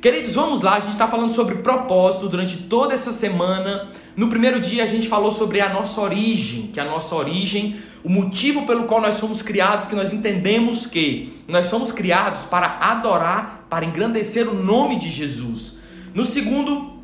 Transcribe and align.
Queridos, 0.00 0.34
vamos 0.34 0.62
lá, 0.62 0.76
a 0.76 0.80
gente 0.80 0.92
está 0.92 1.08
falando 1.08 1.34
sobre 1.34 1.56
propósito 1.56 2.28
durante 2.28 2.56
toda 2.56 2.94
essa 2.94 3.10
semana. 3.10 3.88
No 4.16 4.28
primeiro 4.28 4.60
dia 4.60 4.84
a 4.84 4.86
gente 4.86 5.08
falou 5.08 5.32
sobre 5.32 5.60
a 5.60 5.68
nossa 5.72 6.00
origem, 6.00 6.68
que 6.72 6.78
a 6.78 6.84
nossa 6.84 7.16
origem, 7.16 7.76
o 8.04 8.08
motivo 8.08 8.64
pelo 8.64 8.84
qual 8.84 9.00
nós 9.00 9.18
fomos 9.18 9.42
criados, 9.42 9.88
que 9.88 9.96
nós 9.96 10.12
entendemos 10.12 10.86
que 10.86 11.32
nós 11.48 11.66
somos 11.66 11.90
criados 11.90 12.42
para 12.42 12.78
adorar, 12.80 13.66
para 13.68 13.84
engrandecer 13.84 14.48
o 14.48 14.54
nome 14.54 14.96
de 14.96 15.10
Jesus. 15.10 15.78
No 16.14 16.24
segundo 16.24 16.96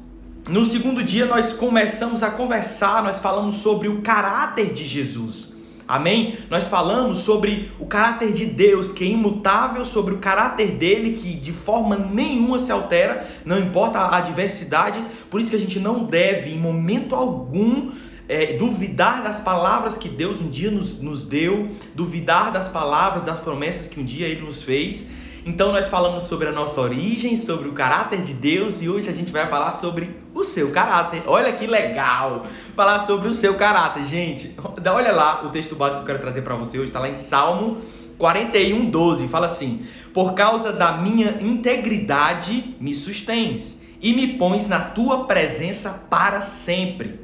no 0.49 0.65
segundo 0.65 1.03
dia 1.03 1.27
nós 1.27 1.53
começamos 1.53 2.23
a 2.23 2.31
conversar, 2.31 3.03
nós 3.03 3.19
falamos 3.19 3.57
sobre 3.57 3.89
o 3.89 4.03
caráter 4.03 4.73
de 4.73 4.85
Jesus. 4.85 5.54
Amém? 5.87 6.37
Nós 6.49 6.67
falamos 6.67 7.21
sobre 7.21 7.71
o 7.79 7.87
caráter 7.87 8.33
de 8.33 8.47
Deus, 8.47 8.91
que 8.91 9.05
é 9.05 9.07
imutável, 9.09 9.85
sobre 9.85 10.15
o 10.15 10.19
caráter 10.19 10.73
dele, 10.73 11.19
que 11.19 11.35
de 11.35 11.53
forma 11.53 11.97
nenhuma 11.97 12.59
se 12.59 12.73
altera, 12.73 13.27
não 13.45 13.59
importa 13.59 13.99
a 13.99 14.17
adversidade, 14.17 15.05
por 15.31 15.41
isso 15.41 15.51
que 15.51 15.57
a 15.57 15.61
gente 15.61 15.79
não 15.79 16.05
deve, 16.05 16.51
em 16.51 16.59
momento 16.59 17.15
algum, 17.15 17.93
é, 18.27 18.55
duvidar 18.55 19.23
das 19.23 19.41
palavras 19.41 19.99
que 19.99 20.09
Deus 20.09 20.41
um 20.41 20.49
dia 20.49 20.71
nos, 20.71 21.01
nos 21.01 21.25
deu, 21.25 21.69
duvidar 21.95 22.51
das 22.51 22.69
palavras, 22.69 23.23
das 23.23 23.41
promessas 23.41 23.87
que 23.87 24.01
um 24.01 24.05
dia 24.05 24.27
ele 24.27 24.41
nos 24.41 24.63
fez. 24.63 25.24
Então 25.47 25.73
nós 25.73 25.89
falamos 25.89 26.25
sobre 26.25 26.49
a 26.49 26.53
nossa 26.53 26.81
origem, 26.81 27.37
sobre 27.37 27.69
o 27.69 27.73
caráter 27.73 28.23
de 28.23 28.33
Deus 28.33 28.81
e 28.81 28.89
hoje 28.89 29.11
a 29.11 29.13
gente 29.13 29.31
vai 29.31 29.47
falar 29.47 29.73
sobre 29.73 30.17
o 30.33 30.43
seu 30.43 30.71
caráter. 30.71 31.23
Olha 31.27 31.53
que 31.53 31.67
legal! 31.67 32.47
Falar 32.75 33.01
sobre 33.01 33.29
o 33.29 33.33
seu 33.33 33.55
caráter, 33.55 34.05
gente. 34.05 34.57
Olha 34.91 35.13
lá 35.13 35.45
o 35.45 35.51
texto 35.51 35.77
básico 35.77 35.99
que 35.99 36.11
eu 36.11 36.15
quero 36.15 36.19
trazer 36.19 36.41
para 36.41 36.57
você 36.57 36.79
hoje, 36.79 36.87
está 36.87 36.99
lá 36.99 37.11
em 37.11 37.15
Salmo 37.15 37.77
41, 38.17 38.89
12. 38.89 39.29
Fala 39.29 39.45
assim: 39.45 39.87
Por 40.15 40.33
causa 40.33 40.73
da 40.73 40.93
minha 40.93 41.37
integridade 41.43 42.77
me 42.81 42.95
sustens 42.95 43.83
e 44.01 44.15
me 44.15 44.39
pões 44.39 44.67
na 44.67 44.81
tua 44.81 45.25
presença 45.25 46.07
para 46.09 46.41
sempre. 46.41 47.21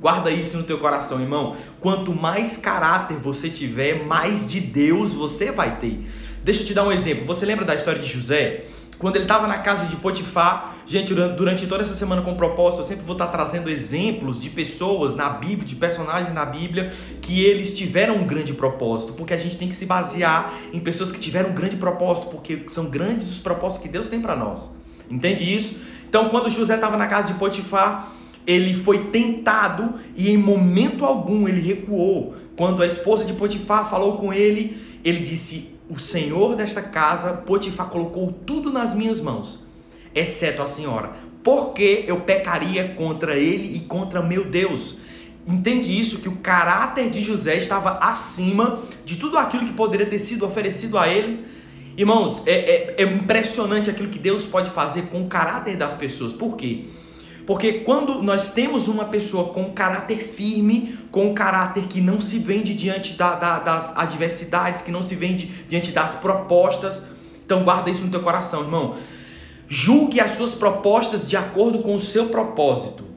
Guarda 0.00 0.30
isso 0.30 0.56
no 0.56 0.64
teu 0.64 0.78
coração, 0.78 1.20
irmão. 1.20 1.54
Quanto 1.78 2.12
mais 2.12 2.56
caráter 2.56 3.18
você 3.18 3.50
tiver, 3.50 4.06
mais 4.06 4.48
de 4.48 4.58
Deus 4.58 5.12
você 5.12 5.52
vai 5.52 5.76
ter. 5.76 6.04
Deixa 6.42 6.62
eu 6.62 6.66
te 6.66 6.74
dar 6.74 6.84
um 6.84 6.92
exemplo. 6.92 7.26
Você 7.26 7.44
lembra 7.44 7.64
da 7.64 7.74
história 7.74 8.00
de 8.00 8.08
José? 8.08 8.64
Quando 8.98 9.16
ele 9.16 9.24
estava 9.24 9.46
na 9.46 9.58
casa 9.58 9.86
de 9.86 9.96
Potifar, 9.96 10.74
gente, 10.86 11.14
durante 11.14 11.66
toda 11.66 11.82
essa 11.82 11.94
semana 11.94 12.20
com 12.20 12.34
propósito, 12.34 12.82
eu 12.82 12.84
sempre 12.84 13.02
vou 13.04 13.14
estar 13.14 13.28
trazendo 13.28 13.70
exemplos 13.70 14.38
de 14.38 14.50
pessoas 14.50 15.16
na 15.16 15.30
Bíblia, 15.30 15.64
de 15.64 15.74
personagens 15.74 16.34
na 16.34 16.44
Bíblia, 16.44 16.92
que 17.22 17.42
eles 17.42 17.72
tiveram 17.72 18.16
um 18.16 18.26
grande 18.26 18.52
propósito, 18.52 19.14
porque 19.14 19.32
a 19.32 19.38
gente 19.38 19.56
tem 19.56 19.68
que 19.68 19.74
se 19.74 19.86
basear 19.86 20.52
em 20.70 20.80
pessoas 20.80 21.10
que 21.10 21.18
tiveram 21.18 21.48
um 21.48 21.54
grande 21.54 21.76
propósito, 21.76 22.26
porque 22.26 22.64
são 22.66 22.90
grandes 22.90 23.30
os 23.30 23.38
propósitos 23.38 23.82
que 23.86 23.88
Deus 23.90 24.08
tem 24.08 24.20
para 24.20 24.36
nós. 24.36 24.70
Entende 25.10 25.50
isso? 25.50 25.76
Então, 26.06 26.28
quando 26.28 26.50
José 26.50 26.74
estava 26.74 26.98
na 26.98 27.06
casa 27.06 27.28
de 27.28 27.34
Potifar, 27.34 28.12
ele 28.46 28.74
foi 28.74 29.06
tentado 29.06 29.94
e 30.14 30.30
em 30.30 30.36
momento 30.36 31.06
algum 31.06 31.48
ele 31.48 31.60
recuou. 31.60 32.34
Quando 32.54 32.82
a 32.82 32.86
esposa 32.86 33.24
de 33.24 33.32
Potifar 33.32 33.88
falou 33.88 34.18
com 34.18 34.30
ele, 34.30 34.76
ele 35.02 35.20
disse: 35.20 35.79
o 35.90 35.98
senhor 35.98 36.54
desta 36.54 36.80
casa, 36.80 37.32
Potifar, 37.32 37.88
colocou 37.88 38.32
tudo 38.46 38.72
nas 38.72 38.94
minhas 38.94 39.20
mãos, 39.20 39.66
exceto 40.14 40.62
a 40.62 40.66
senhora. 40.66 41.10
Porque 41.42 42.04
eu 42.06 42.20
pecaria 42.20 42.94
contra 42.94 43.36
ele 43.36 43.76
e 43.76 43.80
contra 43.80 44.22
meu 44.22 44.44
Deus? 44.44 44.96
Entende 45.46 45.98
isso? 45.98 46.18
Que 46.18 46.28
o 46.28 46.36
caráter 46.36 47.10
de 47.10 47.20
José 47.20 47.56
estava 47.56 47.98
acima 47.98 48.78
de 49.04 49.16
tudo 49.16 49.36
aquilo 49.36 49.66
que 49.66 49.72
poderia 49.72 50.06
ter 50.06 50.18
sido 50.20 50.46
oferecido 50.46 50.96
a 50.96 51.08
ele. 51.08 51.44
Irmãos, 51.96 52.42
é, 52.46 52.52
é, 52.52 52.94
é 52.98 53.02
impressionante 53.02 53.90
aquilo 53.90 54.10
que 54.10 54.18
Deus 54.18 54.46
pode 54.46 54.70
fazer 54.70 55.06
com 55.06 55.22
o 55.22 55.26
caráter 55.26 55.76
das 55.76 55.92
pessoas. 55.92 56.32
Por 56.32 56.56
quê? 56.56 56.84
Quando 57.84 58.22
nós 58.22 58.52
temos 58.52 58.86
uma 58.86 59.06
pessoa 59.06 59.48
com 59.48 59.72
caráter 59.72 60.18
firme, 60.18 60.98
com 61.10 61.34
caráter 61.34 61.86
que 61.86 62.00
não 62.00 62.20
se 62.20 62.38
vende 62.38 62.74
diante 62.74 63.14
da, 63.14 63.34
da, 63.34 63.58
das 63.58 63.96
adversidades, 63.96 64.82
que 64.82 64.90
não 64.90 65.02
se 65.02 65.14
vende 65.14 65.46
diante 65.68 65.90
das 65.90 66.14
propostas, 66.14 67.06
então 67.44 67.64
guarda 67.64 67.90
isso 67.90 68.02
no 68.02 68.10
teu 68.10 68.22
coração, 68.22 68.62
irmão. 68.62 68.96
Julgue 69.68 70.20
as 70.20 70.32
suas 70.32 70.54
propostas 70.54 71.26
de 71.28 71.36
acordo 71.36 71.80
com 71.80 71.94
o 71.94 72.00
seu 72.00 72.26
propósito 72.26 73.10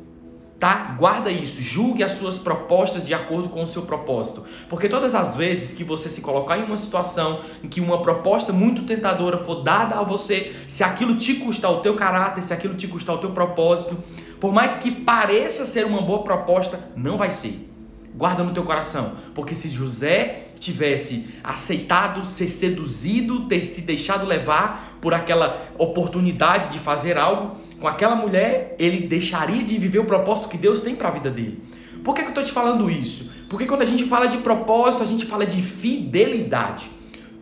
tá? 0.64 0.96
Guarda 0.98 1.30
isso, 1.30 1.62
julgue 1.62 2.06
as 2.06 2.14
suas 2.14 2.40
propostas 2.40 3.06
de 3.06 3.14
acordo 3.14 3.50
com 3.50 3.64
o 3.64 3.68
seu 3.68 3.82
propósito. 3.82 4.46
Porque 4.70 4.88
todas 4.88 5.14
as 5.14 5.36
vezes 5.36 5.74
que 5.74 5.84
você 5.84 6.08
se 6.08 6.22
colocar 6.22 6.58
em 6.58 6.64
uma 6.64 6.78
situação 6.78 7.42
em 7.62 7.68
que 7.68 7.82
uma 7.82 8.02
proposta 8.02 8.54
muito 8.54 8.84
tentadora 8.84 9.38
for 9.38 9.56
dada 9.56 10.00
a 10.00 10.04
você, 10.04 10.54
se 10.66 10.82
aquilo 10.82 11.18
te 11.18 11.34
custar 11.34 11.70
o 11.70 11.82
teu 11.82 11.96
caráter, 11.96 12.42
se 12.42 12.54
aquilo 12.54 12.76
te 12.76 12.88
custar 12.88 13.14
o 13.14 13.18
teu 13.18 13.32
propósito, 13.32 14.02
por 14.44 14.52
mais 14.52 14.76
que 14.76 14.92
pareça 14.92 15.64
ser 15.64 15.86
uma 15.86 16.02
boa 16.02 16.22
proposta, 16.22 16.78
não 16.98 17.16
vai 17.16 17.32
ser. 17.32 17.66
Guarda 18.14 18.44
no 18.44 18.54
teu 18.54 18.66
coração, 18.66 19.14
porque 19.34 19.56
se 19.56 19.70
José 19.70 20.48
tivesse 20.60 21.30
aceitado 21.42 22.26
ser 22.26 22.50
seduzido, 22.50 23.48
ter 23.48 23.64
se 23.64 23.84
deixado 23.84 24.26
levar 24.26 24.98
por 25.00 25.14
aquela 25.14 25.58
oportunidade 25.78 26.74
de 26.74 26.80
fazer 26.80 27.18
algo 27.18 27.56
com 27.80 27.88
aquela 27.88 28.18
mulher, 28.18 28.76
ele 28.78 29.08
deixaria 29.08 29.64
de 29.64 29.78
viver 29.78 30.00
o 30.00 30.06
propósito 30.06 30.50
que 30.50 30.58
Deus 30.58 30.82
tem 30.82 30.94
para 30.94 31.08
a 31.08 31.12
vida 31.12 31.32
dele. 31.32 31.64
Por 32.04 32.14
que, 32.14 32.20
que 32.20 32.28
eu 32.28 32.32
estou 32.32 32.44
te 32.44 32.52
falando 32.52 32.92
isso? 32.92 33.32
Porque 33.48 33.66
quando 33.66 33.84
a 33.84 33.86
gente 33.86 34.04
fala 34.04 34.28
de 34.28 34.40
propósito, 34.40 35.04
a 35.04 35.08
gente 35.08 35.26
fala 35.26 35.46
de 35.46 35.62
fidelidade. 35.62 36.92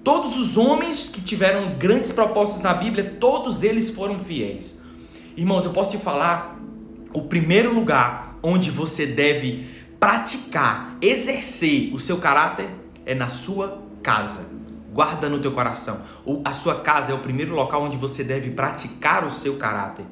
Todos 0.03 0.37
os 0.37 0.55
homens 0.55 1.09
que 1.09 1.19
tiveram 1.19 1.79
grandes 1.79 2.11
propósitos 2.11 2.61
na 2.61 2.75
Bíblia, 2.75 3.17
todos 3.19 3.63
eles 3.63 3.89
foram 3.89 4.19
fiéis. 4.19 4.79
Irmãos, 5.35 5.65
eu 5.65 5.71
posso 5.71 5.89
te 5.89 5.97
falar 5.97 6.60
o 7.13 7.23
primeiro 7.23 7.73
lugar 7.73 8.37
onde 8.43 8.71
você 8.71 9.05
deve 9.05 9.65
praticar, 9.99 10.97
exercer 11.01 11.93
o 11.93 11.99
seu 11.99 12.17
caráter 12.17 12.67
é 13.05 13.13
na 13.13 13.29
sua 13.29 13.83
casa. 14.01 14.49
Guarda 14.93 15.29
no 15.29 15.39
teu 15.39 15.51
coração. 15.51 16.01
A 16.43 16.53
sua 16.53 16.81
casa 16.81 17.11
é 17.11 17.15
o 17.15 17.19
primeiro 17.19 17.53
local 17.53 17.83
onde 17.83 17.97
você 17.97 18.23
deve 18.23 18.51
praticar 18.51 19.25
o 19.25 19.31
seu 19.31 19.55
caráter. 19.55 20.05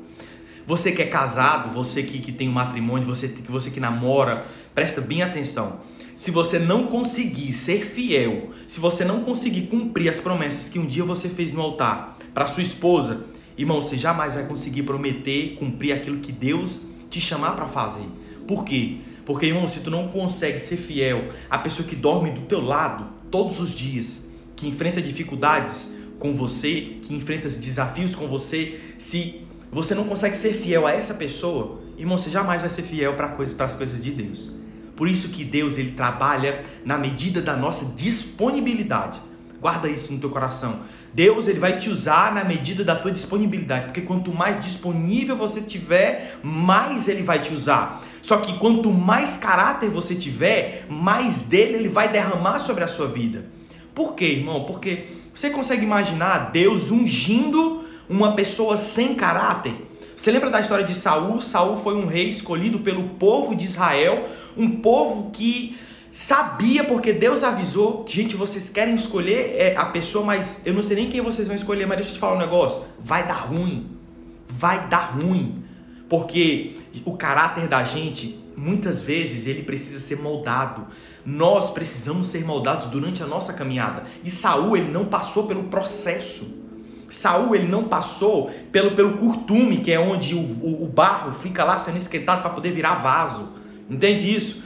Você 0.66 0.92
que 0.92 1.02
é 1.02 1.06
casado, 1.06 1.74
você 1.74 2.04
que, 2.04 2.20
que 2.20 2.32
tem 2.32 2.48
um 2.48 2.52
matrimônio, 2.52 3.08
você 3.08 3.28
que, 3.28 3.52
você 3.52 3.72
que 3.72 3.80
namora, 3.80 4.46
presta 4.76 5.02
bem 5.02 5.24
atenção. 5.24 5.80
Se 6.16 6.30
você 6.30 6.60
não 6.60 6.86
conseguir 6.86 7.52
ser 7.54 7.86
fiel, 7.86 8.52
se 8.68 8.80
você 8.80 9.04
não 9.04 9.22
conseguir 9.22 9.64
cumprir 9.64 10.10
as 10.10 10.20
promessas 10.20 10.70
que 10.70 10.78
um 10.78 10.86
dia 10.86 11.04
você 11.04 11.28
fez 11.28 11.52
no 11.52 11.62
altar 11.62 12.18
para 12.34 12.46
sua 12.46 12.62
esposa, 12.62 13.26
irmão, 13.58 13.82
você 13.82 13.98
jamais 13.98 14.36
vai 14.36 14.46
conseguir 14.46 14.84
prometer, 14.84 15.56
cumprir 15.58 15.94
aquilo 15.94 16.20
que 16.20 16.32
Deus 16.32 16.89
te 17.10 17.20
chamar 17.20 17.52
para 17.56 17.68
fazer. 17.68 18.06
Por 18.48 18.64
quê? 18.64 18.98
Porque, 19.26 19.46
irmão, 19.46 19.68
se 19.68 19.82
tu 19.82 19.92
não 19.92 20.08
consegue 20.08 20.60
ser 20.60 20.78
fiel 20.78 21.30
à 21.50 21.58
pessoa 21.58 21.88
que 21.88 21.96
dorme 21.96 22.32
do 22.32 22.42
teu 22.42 22.62
lado 22.62 23.08
todos 23.30 23.60
os 23.60 23.72
dias, 23.72 24.28
que 24.56 24.68
enfrenta 24.68 25.02
dificuldades 25.02 25.96
com 26.18 26.34
você, 26.34 26.98
que 27.02 27.14
enfrenta 27.14 27.48
desafios 27.48 28.16
com 28.16 28.28
você, 28.28 28.80
se 28.98 29.42
você 29.72 29.94
não 29.94 30.04
consegue 30.04 30.36
ser 30.36 30.54
fiel 30.54 30.88
a 30.88 30.92
essa 30.92 31.14
pessoa, 31.14 31.80
irmão, 31.98 32.18
você 32.18 32.30
jamais 32.30 32.62
vai 32.62 32.70
ser 32.70 32.84
fiel 32.84 33.14
para 33.16 33.30
coisa, 33.30 33.64
as 33.64 33.76
coisas 33.76 34.02
de 34.02 34.12
Deus. 34.12 34.52
Por 34.96 35.08
isso 35.08 35.30
que 35.30 35.46
Deus 35.46 35.78
ele 35.78 35.92
trabalha 35.92 36.64
na 36.84 36.98
medida 36.98 37.42
da 37.42 37.56
nossa 37.56 37.86
disponibilidade. 37.96 39.22
Guarda 39.62 39.90
isso 39.90 40.14
no 40.14 40.20
teu 40.20 40.30
coração. 40.30 40.80
Deus 41.14 41.48
ele 41.48 41.60
vai 41.60 41.78
te 41.78 41.90
usar 41.90 42.34
na 42.34 42.44
medida 42.44 42.84
da 42.84 42.96
tua 42.96 43.12
disponibilidade, 43.12 43.86
porque 43.86 44.02
quanto 44.02 44.34
mais 44.34 44.64
disponível 44.64 45.36
você 45.36 45.60
tiver, 45.60 46.40
mais 46.42 47.08
ele 47.08 47.24
vai 47.24 47.40
te 47.40 47.54
usar. 47.54 48.02
Só 48.22 48.38
que 48.38 48.58
quanto 48.58 48.92
mais 48.92 49.36
caráter 49.36 49.90
você 49.90 50.16
tiver, 50.16 50.86
mais 50.90 51.44
dele 51.44 51.76
ele 51.76 51.90
vai 51.90 52.10
derramar 52.10 52.60
sobre 52.60 52.84
a 52.84 52.88
sua 52.88 53.08
vida. 53.08 53.46
Por 53.94 54.14
quê, 54.14 54.26
irmão? 54.26 54.64
Porque 54.64 55.06
você 55.34 55.50
consegue 55.50 55.84
imaginar 55.84 56.52
Deus 56.52 56.90
ungindo 56.90 57.84
uma 58.08 58.34
pessoa 58.34 58.78
sem 58.78 59.14
caráter? 59.14 59.74
Você 60.16 60.32
lembra 60.32 60.50
da 60.50 60.60
história 60.60 60.84
de 60.84 60.94
Saul? 60.94 61.42
Saul 61.42 61.78
foi 61.78 61.96
um 61.96 62.06
rei 62.06 62.28
escolhido 62.30 62.80
pelo 62.80 63.04
povo 63.10 63.56
de 63.56 63.66
Israel, 63.66 64.28
um 64.58 64.70
povo 64.70 65.32
que 65.32 65.78
sabia 66.12 66.84
porque 66.84 67.14
Deus 67.14 67.44
avisou, 67.44 68.06
gente, 68.08 68.36
vocês 68.36 68.70
querem 68.70 68.96
escolher 68.96 69.56
é, 69.58 69.76
a 69.76 69.86
pessoa, 69.86 70.26
mas 70.26 70.62
eu 70.66 70.74
não 70.74 70.82
sei 70.82 70.96
nem 70.98 71.10
quem 71.10 71.22
vocês 71.22 71.48
vão 71.48 71.56
escolher, 71.56 71.86
mas 71.86 71.98
deixa 71.98 72.12
eu 72.12 72.16
te 72.16 72.20
falar 72.20 72.36
um 72.36 72.40
negócio, 72.40 72.84
vai 73.00 73.28
dar 73.28 73.46
ruim. 73.48 73.92
Vai 74.48 74.88
dar 74.88 75.12
ruim. 75.16 75.64
Porque 76.10 76.72
o 77.06 77.16
caráter 77.16 77.68
da 77.68 77.84
gente, 77.84 78.40
muitas 78.58 79.04
vezes, 79.04 79.46
ele 79.46 79.62
precisa 79.62 80.00
ser 80.00 80.20
moldado. 80.20 80.88
Nós 81.26 81.70
precisamos 81.70 82.28
ser 82.28 82.44
moldados 82.44 82.88
durante 82.88 83.22
a 83.22 83.28
nossa 83.28 83.54
caminhada. 83.54 84.04
E 84.24 84.30
Saul, 84.30 84.76
ele 84.76 84.92
não 84.92 85.06
passou 85.06 85.46
pelo 85.46 85.66
processo. 85.66 86.58
Saul, 87.10 87.56
ele 87.56 87.68
não 87.68 87.84
passou 87.84 88.50
pelo, 88.72 88.96
pelo 88.96 89.18
curtume, 89.18 89.78
que 89.78 89.92
é 89.92 90.00
onde 90.00 90.36
o, 90.36 90.40
o, 90.40 90.84
o 90.84 90.88
barro 90.88 91.34
fica 91.34 91.64
lá 91.64 91.78
sendo 91.78 91.98
esquentado 91.98 92.42
para 92.42 92.52
poder 92.52 92.72
virar 92.72 92.96
vaso. 92.96 93.50
Entende 93.90 94.34
isso? 94.34 94.64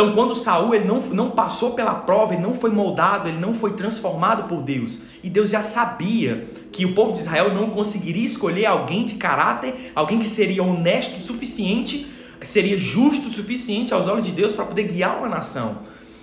Então, 0.00 0.14
quando 0.14 0.34
Saul 0.34 0.74
ele 0.74 0.86
não, 0.86 0.98
não 0.98 1.30
passou 1.30 1.72
pela 1.72 1.92
prova, 1.92 2.32
ele 2.32 2.42
não 2.42 2.54
foi 2.54 2.70
moldado, 2.70 3.28
ele 3.28 3.36
não 3.36 3.52
foi 3.52 3.74
transformado 3.74 4.44
por 4.44 4.62
Deus. 4.62 5.00
E 5.22 5.28
Deus 5.28 5.50
já 5.50 5.60
sabia 5.60 6.48
que 6.72 6.86
o 6.86 6.94
povo 6.94 7.12
de 7.12 7.18
Israel 7.18 7.52
não 7.52 7.68
conseguiria 7.68 8.24
escolher 8.24 8.64
alguém 8.64 9.04
de 9.04 9.16
caráter, 9.16 9.92
alguém 9.94 10.18
que 10.18 10.24
seria 10.24 10.62
honesto 10.62 11.18
o 11.18 11.20
suficiente, 11.20 12.06
seria 12.40 12.78
justo 12.78 13.28
o 13.28 13.30
suficiente 13.30 13.92
aos 13.92 14.06
olhos 14.06 14.26
de 14.26 14.32
Deus 14.32 14.54
para 14.54 14.64
poder 14.64 14.84
guiar 14.84 15.18
uma 15.18 15.28
nação. 15.28 15.80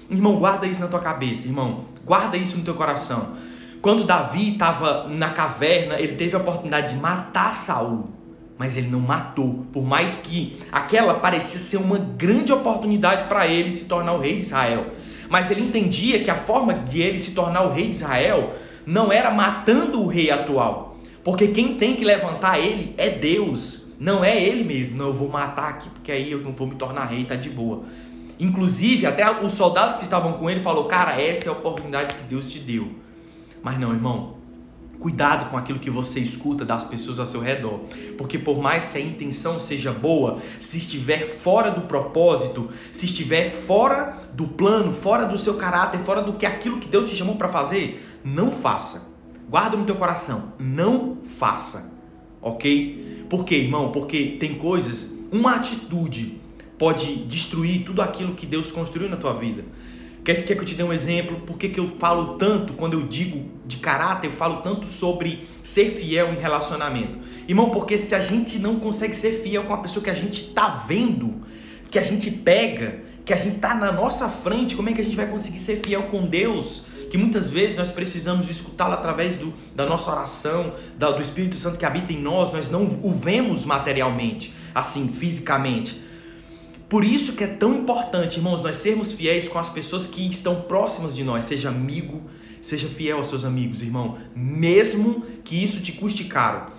Irmão, 0.10 0.38
guarda 0.38 0.66
isso 0.66 0.82
na 0.82 0.88
tua 0.88 1.00
cabeça, 1.00 1.46
irmão. 1.46 1.82
Guarda 2.04 2.36
isso 2.36 2.58
no 2.58 2.64
teu 2.64 2.74
coração. 2.74 3.34
Quando 3.80 4.06
Davi 4.06 4.54
estava 4.54 5.08
na 5.08 5.30
caverna, 5.30 6.00
ele 6.00 6.16
teve 6.16 6.36
a 6.36 6.40
oportunidade 6.40 6.96
de 6.96 7.00
matar 7.00 7.54
Saul 7.54 8.17
mas 8.58 8.76
ele 8.76 8.88
não 8.88 9.00
matou. 9.00 9.66
Por 9.72 9.84
mais 9.84 10.20
que 10.20 10.58
aquela 10.72 11.16
parecia 11.16 11.60
ser 11.60 11.78
uma 11.78 11.98
grande 11.98 12.52
oportunidade 12.52 13.28
para 13.28 13.48
ele 13.48 13.72
se 13.72 13.86
tornar 13.86 14.14
o 14.14 14.20
rei 14.20 14.38
de 14.38 14.44
Israel. 14.44 14.88
Mas 15.30 15.52
ele 15.52 15.62
entendia 15.62 16.24
que 16.24 16.32
a 16.32 16.36
forma 16.36 16.74
de 16.74 17.02
ele 17.02 17.20
se 17.20 17.32
tornar 17.32 17.64
o 17.64 17.74
rei 17.74 17.86
de 17.86 17.96
Israel 17.96 18.54
não 18.86 19.12
era 19.12 19.30
matando 19.30 20.02
o 20.02 20.08
rei 20.08 20.32
atual. 20.32 20.98
Porque 21.24 21.50
quem 21.50 21.76
tem 21.76 21.96
que 21.96 22.06
levantar 22.06 22.58
ele 22.58 22.96
é 22.98 23.10
Deus, 23.10 23.88
não 24.00 24.24
é 24.24 24.42
ele 24.42 24.64
mesmo. 24.64 24.98
Não, 24.98 25.08
eu 25.08 25.14
vou 25.14 25.28
matar 25.28 25.70
aqui 25.70 25.90
porque 25.90 26.12
aí 26.12 26.32
eu 26.32 26.40
não 26.40 26.52
vou 26.52 26.68
me 26.68 26.76
tornar 26.76 27.06
rei, 27.06 27.26
tá 27.26 27.36
de 27.36 27.50
boa. 27.50 27.84
Inclusive, 28.40 29.06
até 29.06 29.30
os 29.44 29.54
soldados 29.54 29.98
que 29.98 30.04
estavam 30.04 30.34
com 30.34 30.50
ele 30.50 30.60
falou: 30.60 30.86
"Cara, 30.86 31.20
essa 31.20 31.46
é 31.46 31.50
a 31.50 31.52
oportunidade 31.52 32.14
que 32.14 32.24
Deus 32.24 32.46
te 32.46 32.60
deu". 32.60 32.92
Mas 33.62 33.78
não, 33.80 33.92
irmão, 33.92 34.37
Cuidado 35.00 35.50
com 35.50 35.58
aquilo 35.58 35.80
que 35.80 35.90
você 35.90 36.20
escuta 36.20 36.66
das 36.66 36.84
pessoas 36.84 37.20
ao 37.20 37.26
seu 37.26 37.40
redor, 37.40 37.82
porque 38.18 38.40
por 38.40 38.60
mais 38.60 38.88
que 38.88 38.98
a 38.98 39.02
intenção 39.02 39.60
seja 39.60 39.92
boa, 39.92 40.40
se 40.60 40.78
estiver 40.78 41.28
fora 41.28 41.70
do 41.70 41.82
propósito, 41.82 42.70
se 42.92 43.06
estiver 43.06 43.52
fora 43.52 44.18
do 44.34 44.48
plano, 44.48 44.92
fora 44.92 45.26
do 45.26 45.38
seu 45.38 45.54
caráter, 45.54 46.00
fora 46.00 46.22
do 46.22 46.34
que 46.34 46.46
aquilo 46.46 46.80
que 46.80 46.88
Deus 46.88 47.10
te 47.10 47.16
chamou 47.16 47.36
para 47.36 47.48
fazer, 47.48 48.04
não 48.24 48.52
faça. 48.52 49.12
Guarda 49.48 49.78
no 49.78 49.86
teu 49.86 49.96
coração, 49.96 50.54
não 50.60 51.18
faça. 51.24 51.94
OK? 52.42 53.26
Por 53.30 53.46
quê, 53.46 53.56
irmão? 53.56 53.92
Porque 53.92 54.38
tem 54.40 54.56
coisas, 54.56 55.20
uma 55.32 55.56
atitude 55.56 56.42
pode 56.78 57.16
destruir 57.26 57.84
tudo 57.84 58.02
aquilo 58.02 58.34
que 58.34 58.46
Deus 58.46 58.72
construiu 58.72 59.10
na 59.10 59.18
tua 59.18 59.34
vida. 59.34 59.64
Quer, 60.28 60.44
quer 60.44 60.56
que 60.56 60.62
eu 60.62 60.66
te 60.66 60.76
dê 60.76 60.84
um 60.84 60.92
exemplo? 60.92 61.40
Por 61.40 61.58
que, 61.58 61.70
que 61.70 61.80
eu 61.80 61.88
falo 61.88 62.34
tanto, 62.34 62.74
quando 62.74 62.96
eu 62.96 63.08
digo 63.08 63.50
de 63.66 63.78
caráter, 63.78 64.28
eu 64.28 64.34
falo 64.34 64.58
tanto 64.58 64.86
sobre 64.88 65.48
ser 65.64 65.92
fiel 65.92 66.34
em 66.34 66.36
relacionamento? 66.36 67.18
Irmão, 67.48 67.70
porque 67.70 67.98
se 67.98 68.14
a 68.14 68.20
gente 68.20 68.60
não 68.60 68.78
consegue 68.78 69.16
ser 69.16 69.42
fiel 69.42 69.64
com 69.64 69.74
a 69.74 69.78
pessoa 69.78 70.04
que 70.04 70.10
a 70.10 70.14
gente 70.14 70.50
tá 70.50 70.84
vendo, 70.86 71.34
que 71.90 71.98
a 71.98 72.04
gente 72.04 72.30
pega, 72.30 73.00
que 73.24 73.32
a 73.32 73.38
gente 73.38 73.60
tá 73.60 73.74
na 73.74 73.90
nossa 73.90 74.28
frente, 74.28 74.76
como 74.76 74.90
é 74.90 74.92
que 74.92 75.00
a 75.00 75.04
gente 75.06 75.16
vai 75.16 75.28
conseguir 75.28 75.60
ser 75.60 75.78
fiel 75.78 76.04
com 76.12 76.26
Deus? 76.26 76.88
Que 77.10 77.18
muitas 77.18 77.50
vezes 77.50 77.78
nós 77.78 77.90
precisamos 77.90 78.52
escutá-lo 78.52 78.96
através 78.96 79.38
do, 79.38 79.54
da 79.74 79.86
nossa 79.86 80.12
oração, 80.12 80.74
da, 80.98 81.10
do 81.10 81.22
Espírito 81.22 81.56
Santo 81.56 81.80
que 81.80 81.86
habita 81.86 82.12
em 82.12 82.22
nós, 82.22 82.52
nós 82.52 82.70
não 82.70 83.00
o 83.02 83.14
vemos 83.14 83.64
materialmente, 83.64 84.54
assim, 84.76 85.08
fisicamente 85.08 86.06
por 86.90 87.04
isso 87.04 87.34
que 87.34 87.44
é 87.44 87.48
tão 87.48 87.76
importante, 87.76 88.38
irmãos, 88.38 88.62
nós 88.62 88.78
sermos 88.78 89.12
fiéis 89.12 89.48
com 89.48 89.60
as 89.60 89.70
pessoas 89.70 90.08
que 90.08 90.26
estão 90.26 90.62
próximas 90.62 91.14
de 91.14 91.24
nós. 91.24 91.44
Seja 91.44 91.70
amigo, 91.70 92.22
seja 92.62 92.88
fiel 92.88 93.18
aos 93.18 93.28
seus 93.28 93.44
amigos, 93.44 93.82
irmão, 93.82 94.18
mesmo 94.34 95.24
que 95.44 95.62
isso 95.62 95.82
te 95.82 95.92
custe 95.92 96.24
caro. 96.26 96.72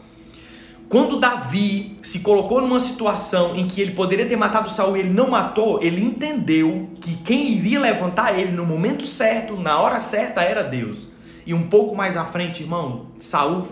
Quando 0.88 1.20
Davi 1.20 1.99
se 2.02 2.20
colocou 2.20 2.62
numa 2.62 2.81
situação 2.81 3.55
em 3.55 3.66
que 3.66 3.78
ele 3.78 3.90
poderia 3.90 4.25
ter 4.25 4.37
matado 4.37 4.70
Saul 4.70 4.96
ele 4.96 5.10
não 5.10 5.28
matou, 5.28 5.78
ele 5.82 6.02
entendeu 6.02 6.88
que 6.99 7.14
quem 7.16 7.52
iria 7.52 7.78
levantar 7.78 8.38
ele 8.38 8.52
no 8.52 8.64
momento 8.64 9.06
certo, 9.06 9.55
na 9.55 9.78
hora 9.78 10.00
certa, 10.00 10.40
era 10.40 10.62
Deus. 10.62 11.12
E 11.44 11.52
um 11.52 11.64
pouco 11.69 11.94
mais 11.94 12.16
à 12.16 12.25
frente, 12.25 12.62
irmão, 12.62 13.08
Saul 13.19 13.69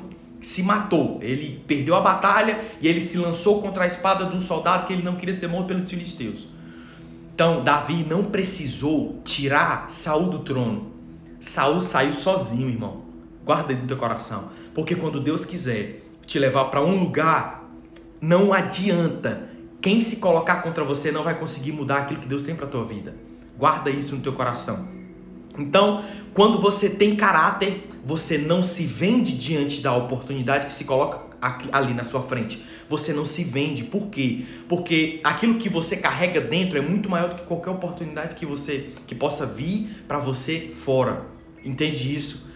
se 0.47 0.63
matou. 0.63 1.19
Ele 1.23 1.61
perdeu 1.67 1.97
a 1.97 2.01
batalha 2.01 2.61
e 2.81 2.87
ele 2.87 3.01
se 3.01 3.19
lançou 3.19 3.61
contra 3.61 3.83
a 3.83 3.87
espada 3.87 4.27
de 4.27 4.37
um 4.37 4.41
soldado 4.41 4.87
que 4.87 4.93
ele 4.93 5.03
não 5.03 5.17
queria 5.17 5.35
ser 5.35 5.49
morto 5.49 5.67
pelos 5.67 5.91
filisteus. 5.91 6.47
Então, 7.35 7.65
Davi 7.65 8.07
não 8.09 8.23
precisou 8.23 9.21
tirar 9.25 9.91
Saul 9.91 10.29
do 10.29 10.39
trono. 10.39 10.93
Saul 11.41 11.81
saiu 11.81 12.15
sozinho, 12.15 12.69
irmão. 12.69 13.03
Guarda 13.45 13.73
aí 13.73 13.81
no 13.81 13.89
teu 13.89 13.97
coração, 13.97 14.49
porque 14.73 14.95
quando 14.95 15.21
Deus 15.21 15.45
quiser 15.45 16.01
te 16.25 16.39
levar 16.39 16.67
para 16.67 16.81
um 16.81 17.01
lugar, 17.01 17.69
não 18.21 18.53
adianta. 18.53 19.51
Quem 19.81 20.01
se 20.01 20.17
colocar 20.17 20.63
contra 20.63 20.85
você 20.85 21.11
não 21.11 21.25
vai 21.25 21.37
conseguir 21.37 21.73
mudar 21.73 21.99
aquilo 21.99 22.21
que 22.21 22.29
Deus 22.29 22.43
tem 22.43 22.55
para 22.55 22.69
tua 22.69 22.85
vida. 22.85 23.17
Guarda 23.59 23.91
isso 23.91 24.15
no 24.15 24.23
teu 24.23 24.33
coração. 24.33 24.87
Então, 25.59 26.05
quando 26.35 26.61
você 26.61 26.91
tem 26.91 27.17
caráter, 27.17 27.89
você 28.05 28.39
não 28.39 28.63
se 28.63 28.85
vende 28.85 29.33
diante 29.37 29.81
da 29.81 29.95
oportunidade 29.95 30.67
que 30.67 30.73
se 30.73 30.85
coloca 30.85 31.27
ali 31.73 31.93
na 31.93 32.05
sua 32.05 32.23
frente. 32.23 32.63
Você 32.89 33.13
não 33.13 33.27
se 33.27 33.45
vende. 33.45 33.85
Por 33.85 34.09
quê? 34.09 34.45
Porque 34.69 35.21
aquilo 35.23 35.57
que 35.57 35.69
você 35.69 35.97
carrega 35.97 36.41
dentro 36.41 36.79
é 36.79 36.81
muito 36.81 37.09
maior 37.09 37.31
do 37.31 37.37
que 37.37 37.43
qualquer 37.43 37.71
oportunidade 37.71 38.35
que 38.35 38.47
você 38.47 38.91
que 39.07 39.15
possa 39.15 39.45
vir 39.45 39.89
para 40.07 40.19
você 40.19 40.71
fora. 40.73 41.27
Entende 41.65 42.15
isso? 42.15 42.47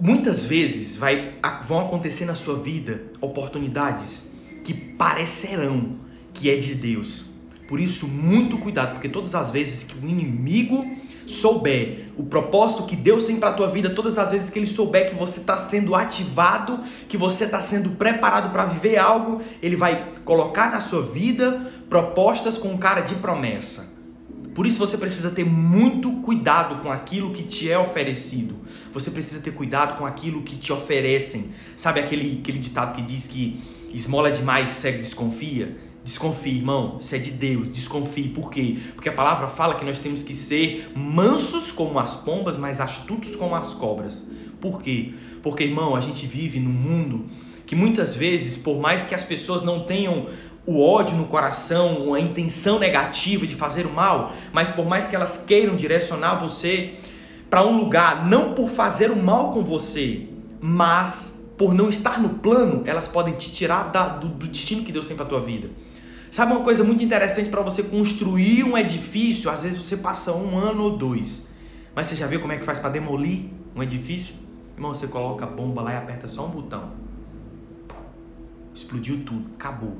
Muitas 0.00 0.44
vezes 0.44 0.96
vai, 0.96 1.34
vão 1.64 1.80
acontecer 1.80 2.24
na 2.24 2.34
sua 2.34 2.56
vida 2.56 3.04
oportunidades 3.20 4.32
que 4.62 4.72
parecerão 4.72 5.96
que 6.32 6.50
é 6.50 6.56
de 6.56 6.74
Deus. 6.74 7.24
Por 7.66 7.80
isso, 7.80 8.06
muito 8.06 8.58
cuidado, 8.58 8.92
porque 8.92 9.08
todas 9.08 9.34
as 9.34 9.50
vezes 9.50 9.82
que 9.84 9.94
o 9.98 10.08
inimigo 10.08 10.86
souber 11.28 12.06
o 12.16 12.24
propósito 12.24 12.84
que 12.84 12.96
Deus 12.96 13.24
tem 13.24 13.36
para 13.36 13.50
a 13.50 13.52
tua 13.52 13.68
vida, 13.68 13.90
todas 13.90 14.18
as 14.18 14.30
vezes 14.30 14.48
que 14.48 14.58
ele 14.58 14.66
souber 14.66 15.10
que 15.10 15.14
você 15.14 15.40
está 15.40 15.58
sendo 15.58 15.94
ativado, 15.94 16.80
que 17.06 17.18
você 17.18 17.44
está 17.44 17.60
sendo 17.60 17.90
preparado 17.90 18.50
para 18.50 18.64
viver 18.64 18.96
algo, 18.96 19.42
ele 19.62 19.76
vai 19.76 20.08
colocar 20.24 20.70
na 20.70 20.80
sua 20.80 21.02
vida 21.02 21.70
propostas 21.90 22.56
com 22.56 22.76
cara 22.78 23.02
de 23.02 23.14
promessa. 23.16 23.92
Por 24.54 24.66
isso 24.66 24.78
você 24.78 24.96
precisa 24.96 25.30
ter 25.30 25.44
muito 25.44 26.10
cuidado 26.22 26.82
com 26.82 26.90
aquilo 26.90 27.30
que 27.30 27.42
te 27.42 27.70
é 27.70 27.78
oferecido. 27.78 28.56
Você 28.92 29.10
precisa 29.10 29.40
ter 29.40 29.52
cuidado 29.52 29.98
com 29.98 30.06
aquilo 30.06 30.42
que 30.42 30.56
te 30.56 30.72
oferecem. 30.72 31.50
Sabe 31.76 32.00
aquele, 32.00 32.40
aquele 32.42 32.58
ditado 32.58 32.94
que 32.94 33.02
diz 33.02 33.26
que 33.26 33.60
esmola 33.92 34.30
demais, 34.30 34.70
cego 34.70 34.98
desconfia? 34.98 35.76
Desconfie, 36.08 36.56
irmão, 36.56 36.96
isso 36.98 37.14
é 37.14 37.18
de 37.18 37.30
Deus, 37.30 37.68
desconfie. 37.68 38.30
Por 38.30 38.50
quê? 38.50 38.78
Porque 38.94 39.10
a 39.10 39.12
palavra 39.12 39.46
fala 39.46 39.74
que 39.74 39.84
nós 39.84 40.00
temos 40.00 40.22
que 40.22 40.32
ser 40.32 40.90
mansos 40.96 41.70
como 41.70 41.98
as 41.98 42.14
pombas, 42.14 42.56
mas 42.56 42.80
astutos 42.80 43.36
como 43.36 43.54
as 43.54 43.74
cobras. 43.74 44.26
Por 44.58 44.80
quê? 44.80 45.12
Porque, 45.42 45.64
irmão, 45.64 45.94
a 45.94 46.00
gente 46.00 46.26
vive 46.26 46.58
num 46.60 46.70
mundo 46.70 47.26
que 47.66 47.76
muitas 47.76 48.14
vezes, 48.14 48.56
por 48.56 48.80
mais 48.80 49.04
que 49.04 49.14
as 49.14 49.22
pessoas 49.22 49.62
não 49.62 49.80
tenham 49.80 50.28
o 50.64 50.82
ódio 50.82 51.14
no 51.14 51.26
coração, 51.26 52.14
a 52.14 52.20
intenção 52.20 52.78
negativa 52.78 53.46
de 53.46 53.54
fazer 53.54 53.84
o 53.84 53.92
mal, 53.92 54.32
mas 54.50 54.70
por 54.70 54.86
mais 54.86 55.06
que 55.06 55.14
elas 55.14 55.44
queiram 55.46 55.76
direcionar 55.76 56.36
você 56.36 56.94
para 57.50 57.66
um 57.66 57.76
lugar, 57.76 58.26
não 58.26 58.54
por 58.54 58.70
fazer 58.70 59.10
o 59.10 59.16
mal 59.16 59.52
com 59.52 59.62
você, 59.62 60.26
mas 60.58 61.46
por 61.58 61.74
não 61.74 61.90
estar 61.90 62.18
no 62.18 62.30
plano, 62.30 62.82
elas 62.86 63.06
podem 63.06 63.34
te 63.34 63.52
tirar 63.52 63.92
da, 63.92 64.08
do, 64.08 64.28
do 64.28 64.46
destino 64.46 64.82
que 64.84 64.90
Deus 64.90 65.06
tem 65.06 65.14
para 65.14 65.26
tua 65.26 65.40
vida. 65.42 65.68
Sabe 66.30 66.52
uma 66.52 66.62
coisa 66.62 66.84
muito 66.84 67.02
interessante 67.02 67.48
para 67.48 67.62
você 67.62 67.82
construir 67.82 68.64
um 68.64 68.76
edifício? 68.76 69.50
Às 69.50 69.62
vezes 69.62 69.78
você 69.78 69.96
passa 69.96 70.32
um 70.34 70.58
ano 70.58 70.84
ou 70.84 70.96
dois. 70.96 71.48
Mas 71.94 72.06
você 72.06 72.16
já 72.16 72.26
viu 72.26 72.40
como 72.40 72.52
é 72.52 72.56
que 72.56 72.64
faz 72.64 72.78
para 72.78 72.90
demolir 72.90 73.46
um 73.74 73.82
edifício? 73.82 74.34
Irmão, 74.76 74.94
você 74.94 75.08
coloca 75.08 75.44
a 75.44 75.48
bomba 75.48 75.82
lá 75.82 75.94
e 75.94 75.96
aperta 75.96 76.28
só 76.28 76.46
um 76.46 76.50
botão. 76.50 76.92
Explodiu 78.74 79.22
tudo, 79.24 79.46
acabou. 79.56 79.96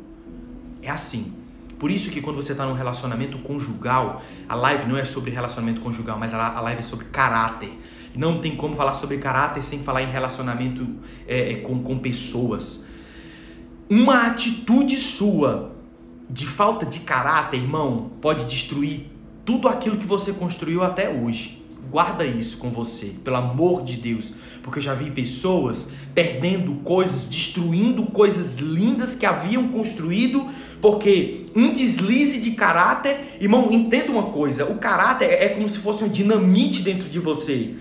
É 0.83 0.91
assim. 0.91 1.33
Por 1.79 1.91
isso 1.91 2.11
que 2.11 2.21
quando 2.21 2.37
você 2.37 2.53
está 2.53 2.67
num 2.67 2.75
relacionamento 2.75 3.39
conjugal, 3.39 4.23
a 4.49 4.55
live 4.55 4.87
não 4.87 4.97
é 4.97 5.05
sobre 5.05 5.31
relacionamento 5.31 5.81
conjugal, 5.81 6.19
mas 6.19 6.35
a 6.35 6.61
live 6.61 6.81
é 6.81 6.83
sobre 6.83 7.07
caráter. 7.07 7.71
Não 8.15 8.41
tem 8.41 8.57
como 8.57 8.77
falar 8.77 8.95
sobre 8.95 9.19
caráter 9.19 9.63
sem 9.63 9.81
falar 9.81 10.03
em 10.03 10.11
relacionamento 10.11 10.87
é, 11.27 11.53
é 11.53 11.57
com, 11.57 11.83
com 11.83 11.99
pessoas. 11.99 12.85
Uma 13.89 14.27
atitude 14.27 14.97
sua 14.97 15.78
de 16.31 16.47
falta 16.47 16.85
de 16.85 17.01
caráter, 17.01 17.59
irmão, 17.59 18.11
pode 18.21 18.45
destruir 18.45 19.07
tudo 19.45 19.69
aquilo 19.69 19.97
que 19.97 20.07
você 20.07 20.33
construiu 20.33 20.83
até 20.83 21.09
hoje. 21.09 21.59
Guarda 21.91 22.23
isso 22.23 22.59
com 22.59 22.69
você, 22.69 23.15
pelo 23.25 23.37
amor 23.37 23.83
de 23.83 23.97
Deus, 23.97 24.35
porque 24.63 24.79
eu 24.79 24.83
já 24.83 24.93
vi 24.93 25.11
pessoas 25.11 25.89
perdendo 26.15 26.75
coisas, 26.85 27.25
destruindo 27.25 28.03
coisas 28.05 28.59
lindas 28.59 29.15
que 29.15 29.25
haviam 29.25 29.69
construído, 29.69 30.47
porque 30.83 31.47
um 31.57 31.73
deslize 31.73 32.41
de 32.41 32.51
caráter, 32.51 33.39
irmão, 33.41 33.73
entenda 33.73 34.13
uma 34.13 34.25
coisa: 34.25 34.67
o 34.67 34.75
caráter 34.75 35.31
é 35.31 35.49
como 35.49 35.67
se 35.67 35.79
fosse 35.79 36.05
um 36.05 36.09
dinamite 36.09 36.83
dentro 36.83 37.09
de 37.09 37.19
você. 37.19 37.75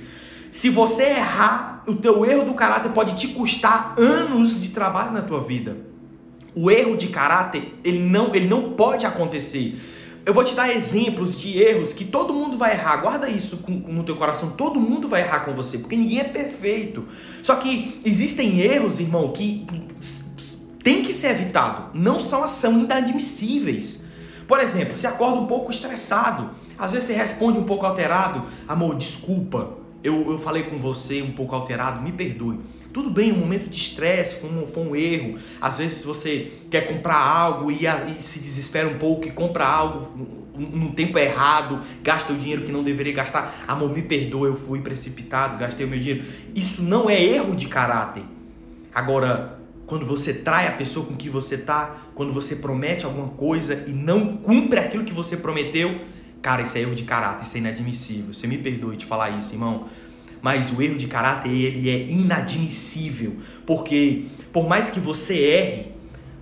Se 0.49 0.69
você 0.69 1.03
errar, 1.03 1.83
o 1.85 1.95
teu 1.95 2.25
erro 2.25 2.45
do 2.45 2.53
caráter 2.53 2.93
pode 2.93 3.13
te 3.15 3.27
custar 3.27 3.93
anos 3.97 4.61
de 4.61 4.69
trabalho 4.69 5.11
na 5.11 5.21
tua 5.21 5.43
vida. 5.43 5.77
O 6.55 6.71
erro 6.71 6.97
de 6.97 7.07
caráter, 7.07 7.73
ele 7.83 7.99
não, 7.99 8.33
ele 8.33 8.47
não 8.47 8.71
pode 8.71 9.05
acontecer. 9.05 9.79
eu 10.25 10.33
vou 10.33 10.43
te 10.43 10.55
dar 10.55 10.69
exemplos 10.73 11.39
de 11.39 11.57
erros 11.57 11.93
que 11.93 12.03
todo 12.03 12.33
mundo 12.33 12.57
vai 12.57 12.71
errar. 12.71 12.97
Guarda 12.97 13.29
isso 13.29 13.59
no 13.67 14.03
teu 14.03 14.15
coração. 14.15 14.49
Todo 14.51 14.79
mundo 14.79 15.07
vai 15.07 15.21
errar 15.21 15.41
com 15.41 15.53
você, 15.53 15.77
porque 15.77 15.95
ninguém 15.95 16.19
é 16.19 16.23
perfeito. 16.23 17.05
Só 17.43 17.55
que 17.55 18.01
existem 18.03 18.59
erros, 18.59 18.99
irmão, 18.99 19.31
que 19.31 19.65
tem 20.83 21.01
que 21.01 21.13
ser 21.13 21.31
evitado. 21.31 21.91
Não 21.93 22.19
são, 22.19 22.47
são 22.47 22.79
inadmissíveis. 22.79 24.03
Por 24.47 24.59
exemplo, 24.61 24.95
você 24.95 25.05
acorda 25.05 25.37
um 25.37 25.45
pouco 25.45 25.69
estressado. 25.69 26.49
Às 26.77 26.93
vezes 26.93 27.07
você 27.07 27.13
responde 27.13 27.59
um 27.59 27.63
pouco 27.63 27.85
alterado. 27.85 28.45
Amor, 28.67 28.95
desculpa. 28.95 29.71
Eu, 30.03 30.31
eu 30.31 30.37
falei 30.37 30.63
com 30.63 30.77
você 30.77 31.21
um 31.21 31.33
pouco 31.33 31.53
alterado, 31.53 32.01
me 32.01 32.11
perdoe. 32.11 32.59
Tudo 32.97 33.11
bem, 33.11 33.31
um 33.31 33.37
momento 33.37 33.69
de 33.69 33.77
estresse, 33.77 34.37
foi 34.37 34.49
um, 34.49 34.65
foi 34.65 34.83
um 34.83 34.95
erro. 34.95 35.37
Às 35.61 35.77
vezes 35.77 36.03
você 36.03 36.51
quer 36.67 36.87
comprar 36.87 37.19
algo 37.19 37.69
e, 37.69 37.85
e 37.85 38.15
se 38.19 38.39
desespera 38.39 38.87
um 38.87 38.97
pouco 38.97 39.27
e 39.27 39.29
compra 39.29 39.67
algo 39.67 40.27
no 40.57 40.91
tempo 40.93 41.19
errado, 41.19 41.79
gasta 42.01 42.33
o 42.33 42.35
dinheiro 42.35 42.63
que 42.63 42.71
não 42.71 42.81
deveria 42.81 43.13
gastar. 43.13 43.63
Amor, 43.67 43.93
me 43.93 44.01
perdoa, 44.01 44.47
eu 44.47 44.55
fui 44.55 44.81
precipitado, 44.81 45.59
gastei 45.59 45.85
o 45.85 45.89
meu 45.89 45.99
dinheiro. 45.99 46.25
Isso 46.55 46.81
não 46.81 47.07
é 47.07 47.23
erro 47.23 47.55
de 47.55 47.67
caráter. 47.67 48.23
Agora, 48.91 49.59
quando 49.85 50.03
você 50.03 50.33
trai 50.33 50.67
a 50.67 50.71
pessoa 50.71 51.05
com 51.05 51.15
que 51.15 51.29
você 51.29 51.55
tá, 51.55 51.97
quando 52.15 52.33
você 52.33 52.55
promete 52.55 53.05
alguma 53.05 53.27
coisa 53.27 53.83
e 53.85 53.91
não 53.91 54.37
cumpre 54.37 54.79
aquilo 54.79 55.03
que 55.03 55.13
você 55.13 55.37
prometeu, 55.37 56.01
cara, 56.41 56.63
isso 56.63 56.75
é 56.75 56.81
erro 56.81 56.95
de 56.95 57.03
caráter, 57.03 57.45
isso 57.45 57.57
é 57.57 57.59
inadmissível. 57.59 58.33
Você 58.33 58.47
me 58.47 58.57
perdoe 58.57 58.97
de 58.97 59.05
falar 59.05 59.29
isso, 59.37 59.53
irmão 59.53 59.85
mas 60.41 60.71
o 60.71 60.81
erro 60.81 60.97
de 60.97 61.07
caráter 61.07 61.49
ele 61.49 61.89
é 61.89 62.07
inadmissível, 62.07 63.37
porque 63.65 64.23
por 64.51 64.67
mais 64.67 64.89
que 64.89 64.99
você 64.99 65.37
erre, 65.39 65.91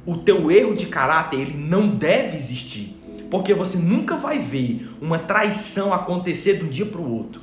o 0.06 0.18
teu 0.18 0.52
erro 0.52 0.76
de 0.76 0.86
caráter 0.86 1.40
ele 1.40 1.58
não 1.58 1.88
deve 1.88 2.36
existir, 2.38 2.96
porque 3.30 3.54
você 3.54 3.78
nunca 3.78 4.16
vai 4.16 4.40
ver 4.40 4.88
uma 5.02 5.20
traição 5.20 5.94
acontecer 5.94 6.58
de 6.58 6.66
um 6.66 6.70
dia 6.70 6.86
para 6.86 7.02
o 7.02 7.12
outro. 7.12 7.42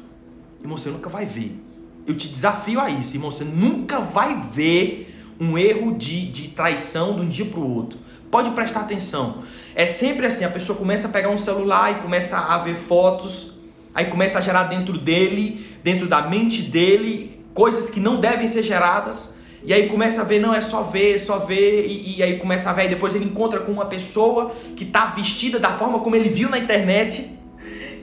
Irmão, 0.61 0.79
você 0.79 0.91
nunca 0.91 1.09
vai 1.09 1.27
ver. 1.27 1.61
Eu 2.07 2.17
te 2.17 2.29
desafio 2.29 2.81
a 2.81 2.89
isso, 2.89 3.17
irmão, 3.17 3.31
você 3.31 3.45
nunca 3.45 4.01
vai 4.01 4.41
ver 4.41 5.15
um 5.41 5.59
erro 5.59 5.97
de, 5.97 6.31
de 6.31 6.49
traição 6.49 7.17
de 7.17 7.23
um 7.23 7.29
dia 7.29 7.45
para 7.45 7.61
o 7.61 7.75
outro. 7.75 7.99
Pode 8.31 8.51
prestar 8.51 8.81
atenção. 8.81 9.43
É 9.75 9.85
sempre 9.87 10.27
assim, 10.27 10.45
a 10.45 10.49
pessoa 10.49 10.79
começa 10.79 11.09
a 11.09 11.11
pegar 11.11 11.31
um 11.31 11.39
celular 11.39 11.93
e 11.93 11.95
começa 12.03 12.39
a 12.39 12.59
ver 12.59 12.77
fotos, 12.77 13.52
aí 13.95 14.07
começa 14.07 14.39
a 14.39 14.41
gerar 14.41 14.65
dentro 14.65 14.97
dele 14.99 15.73
dentro 15.83 16.07
da 16.09 16.23
mente 16.23 16.63
dele 16.63 17.41
coisas 17.53 17.91
que 17.91 18.01
não 18.01 18.17
devem 18.21 18.47
ser 18.47 18.63
geradas. 18.63 19.35
E 19.65 19.73
aí 19.73 19.89
começa 19.89 20.23
a 20.23 20.25
ver, 20.25 20.41
não, 20.41 20.53
é 20.53 20.61
só 20.61 20.83
ver, 20.83 21.17
é 21.17 21.19
só 21.19 21.39
ver, 21.39 21.87
e, 21.87 22.19
e 22.19 22.23
aí 22.23 22.39
começa 22.39 22.69
a 22.69 22.73
ver, 22.73 22.87
e 22.87 22.89
depois 22.89 23.15
ele 23.15 23.27
encontra 23.27 23.61
com 23.61 23.71
uma 23.71 23.87
pessoa 23.87 24.53
que 24.75 24.83
está 24.83 25.07
vestida 25.07 25.59
da 25.61 25.71
forma 25.75 26.01
como 26.01 26.17
ele 26.17 26.29
viu 26.29 26.49
na 26.49 26.59
internet, 26.59 27.39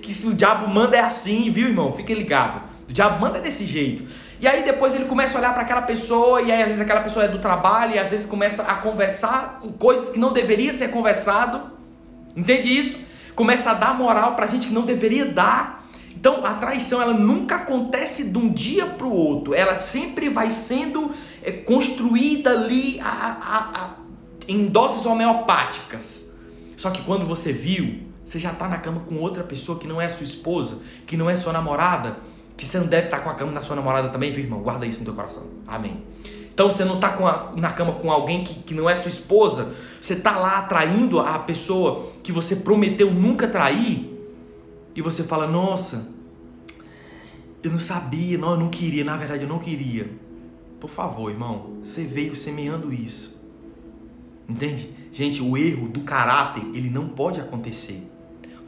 que 0.01 0.13
se 0.13 0.25
o 0.25 0.34
diabo 0.34 0.69
manda 0.69 0.96
é 0.96 1.01
assim, 1.01 1.51
viu, 1.51 1.67
irmão? 1.67 1.91
Fique 1.91 2.13
ligado. 2.13 2.62
O 2.88 2.93
diabo 2.93 3.19
manda 3.19 3.41
desse 3.41 3.65
jeito. 3.65 4.03
E 4.39 4.48
aí 4.48 4.63
depois 4.63 4.96
ele 4.96 5.03
começa 5.03 5.38
a 5.38 5.41
olhar 5.41 5.53
para 5.53 5.63
aquela 5.63 5.81
pessoa, 5.81 6.41
e 6.41 6.50
aí 6.50 6.62
às 6.62 6.67
vezes 6.67 6.81
aquela 6.81 7.01
pessoa 7.01 7.25
é 7.25 7.27
do 7.27 7.39
trabalho, 7.39 7.96
e 7.96 8.00
às 8.00 8.10
vezes 8.10 8.25
começa 8.25 8.63
a 8.63 8.75
conversar 8.75 9.60
coisas 9.77 10.10
que 10.10 10.17
não 10.17 10.31
deveria 10.31 10.72
ser 10.72 10.91
conversado. 10.91 11.62
Entende 12.38 12.69
isso? 12.69 13.00
Começa 13.36 13.72
a 13.72 13.74
dar 13.74 13.93
moral 13.93 14.36
para 14.36 14.48
gente 14.48 14.67
que 14.67 14.74
não 14.74 14.84
deveria 14.84 15.25
dar. 15.25 15.79
Então 16.20 16.46
a 16.46 16.56
traição 16.56 17.02
ela 17.02 17.14
nunca 17.14 17.56
acontece 17.56 18.26
de 18.26 18.38
um 18.38 18.50
dia 18.52 18.86
para 18.86 19.08
o 19.08 19.14
outro, 19.14 19.54
ela 19.54 19.78
sempre 19.78 20.30
vai 20.30 20.50
sendo 20.50 21.12
é, 21.42 21.50
construída 21.50 22.52
ali 22.52 23.00
a, 23.00 23.08
a, 23.08 23.84
a, 23.84 23.90
em 24.46 24.66
doses 24.68 25.06
homeopáticas. 25.06 26.36
Só 26.76 26.90
que 26.92 27.02
quando 27.04 27.26
você 27.26 27.54
viu, 27.54 28.02
você 28.22 28.38
já 28.38 28.52
está 28.52 28.68
na 28.68 28.78
cama 28.78 29.02
com 29.08 29.16
outra 29.16 29.46
pessoa 29.46 29.80
que 29.80 29.88
não 29.88 30.02
é 30.02 30.10
sua 30.10 30.26
esposa, 30.26 30.82
que 31.08 31.16
não 31.16 31.30
é 31.30 31.38
sua 31.38 31.54
namorada, 31.54 32.18
que 32.58 32.66
você 32.66 32.80
não 32.80 32.88
deve 32.88 33.08
estar 33.08 33.20
tá 33.20 33.24
com 33.24 33.30
a 33.30 33.36
cama 33.36 33.54
da 33.54 33.62
sua 33.62 33.78
namorada 33.78 34.10
também, 34.10 34.30
viu, 34.30 34.44
irmão? 34.44 34.60
Guarda 34.60 34.86
isso 34.86 35.00
no 35.00 35.06
teu 35.06 35.14
coração. 35.14 35.44
Amém. 35.66 36.04
Então 36.54 36.70
você 36.70 36.84
não 36.84 36.96
está 36.96 37.18
na 37.56 37.72
cama 37.72 37.94
com 37.94 38.12
alguém 38.12 38.44
que, 38.44 38.56
que 38.56 38.74
não 38.74 38.90
é 38.90 38.96
sua 38.98 39.08
esposa, 39.08 39.72
você 40.02 40.16
está 40.16 40.38
lá 40.38 40.58
atraindo 40.58 41.22
a 41.22 41.40
pessoa 41.40 42.12
que 42.22 42.34
você 42.34 42.58
prometeu 42.58 43.14
nunca 43.14 43.48
trair 43.48 44.19
e 44.96 45.01
você 45.01 45.24
fala: 45.24 45.48
Nossa, 45.48 46.08
eu 47.63 47.72
não 47.72 47.79
sabia, 47.79 48.38
não, 48.38 48.51
eu 48.51 48.58
não 48.58 48.69
queria, 48.69 49.03
na 49.03 49.17
verdade 49.17 49.43
eu 49.43 49.50
não 49.50 49.60
queria. 49.60 50.10
Por 50.79 50.89
favor, 50.89 51.29
irmão, 51.29 51.77
você 51.84 52.03
veio 52.03 52.36
semeando 52.36 52.93
isso. 52.93 53.38
Entende? 54.48 54.89
Gente, 55.12 55.41
o 55.41 55.58
erro 55.58 55.89
do 55.89 56.01
caráter, 56.01 56.63
ele 56.74 56.89
não 56.89 57.10
pode 57.10 57.39
acontecer. 57.39 58.10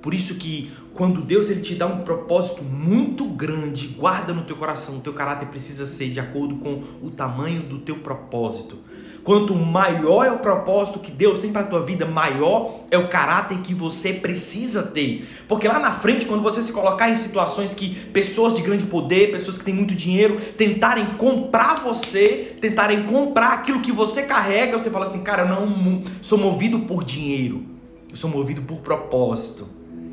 Por 0.02 0.14
isso 0.14 0.36
que 0.36 0.72
quando 0.94 1.22
Deus 1.22 1.50
ele 1.50 1.62
te 1.62 1.76
dá 1.76 1.86
um 1.86 2.04
propósito 2.04 2.64
muito 2.64 3.26
grande, 3.26 3.88
guarda 3.88 4.34
no 4.34 4.44
teu 4.44 4.56
coração, 4.56 4.98
o 4.98 5.02
teu 5.02 5.14
caráter 5.14 5.48
precisa 5.48 5.86
ser 5.86 6.10
de 6.10 6.20
acordo 6.20 6.58
com 6.58 6.84
o 7.02 7.12
tamanho 7.12 7.62
do 7.62 7.80
teu 7.80 7.98
propósito. 7.98 8.78
Quanto 9.24 9.56
maior 9.56 10.26
é 10.26 10.32
o 10.32 10.40
propósito 10.40 11.00
que 11.00 11.12
Deus 11.12 11.40
tem 11.40 11.52
para 11.52 11.62
a 11.62 11.66
tua 11.66 11.82
vida, 11.82 12.06
maior 12.06 12.82
é 12.90 12.98
o 12.98 13.08
caráter 13.08 13.60
que 13.60 13.74
você 13.74 14.14
precisa 14.14 14.84
ter. 14.84 15.28
Porque 15.48 15.68
lá 15.68 15.80
na 15.80 15.92
frente, 15.92 16.26
quando 16.26 16.42
você 16.42 16.62
se 16.62 16.72
colocar 16.72 17.10
em 17.10 17.16
situações 17.16 17.76
que 17.76 17.94
pessoas 18.08 18.54
de 18.54 18.62
grande 18.62 18.86
poder, 18.86 19.32
pessoas 19.32 19.58
que 19.58 19.64
têm 19.64 19.76
muito 19.76 19.94
dinheiro, 19.94 20.40
tentarem 20.58 21.06
comprar 21.18 21.76
você, 21.76 22.58
tentarem 22.60 23.04
comprar 23.04 23.54
aquilo 23.54 23.82
que 23.82 23.92
você 23.92 24.24
carrega, 24.24 24.80
você 24.80 24.90
fala 24.90 25.06
assim: 25.06 25.24
cara, 25.24 25.44
eu 25.44 25.48
não 25.50 26.02
sou 26.22 26.38
movido 26.38 26.80
por 26.80 27.04
dinheiro, 27.04 27.64
eu 28.10 28.16
sou 28.16 28.30
movido 28.30 28.62
por 28.64 28.80
propósito. 28.80 29.68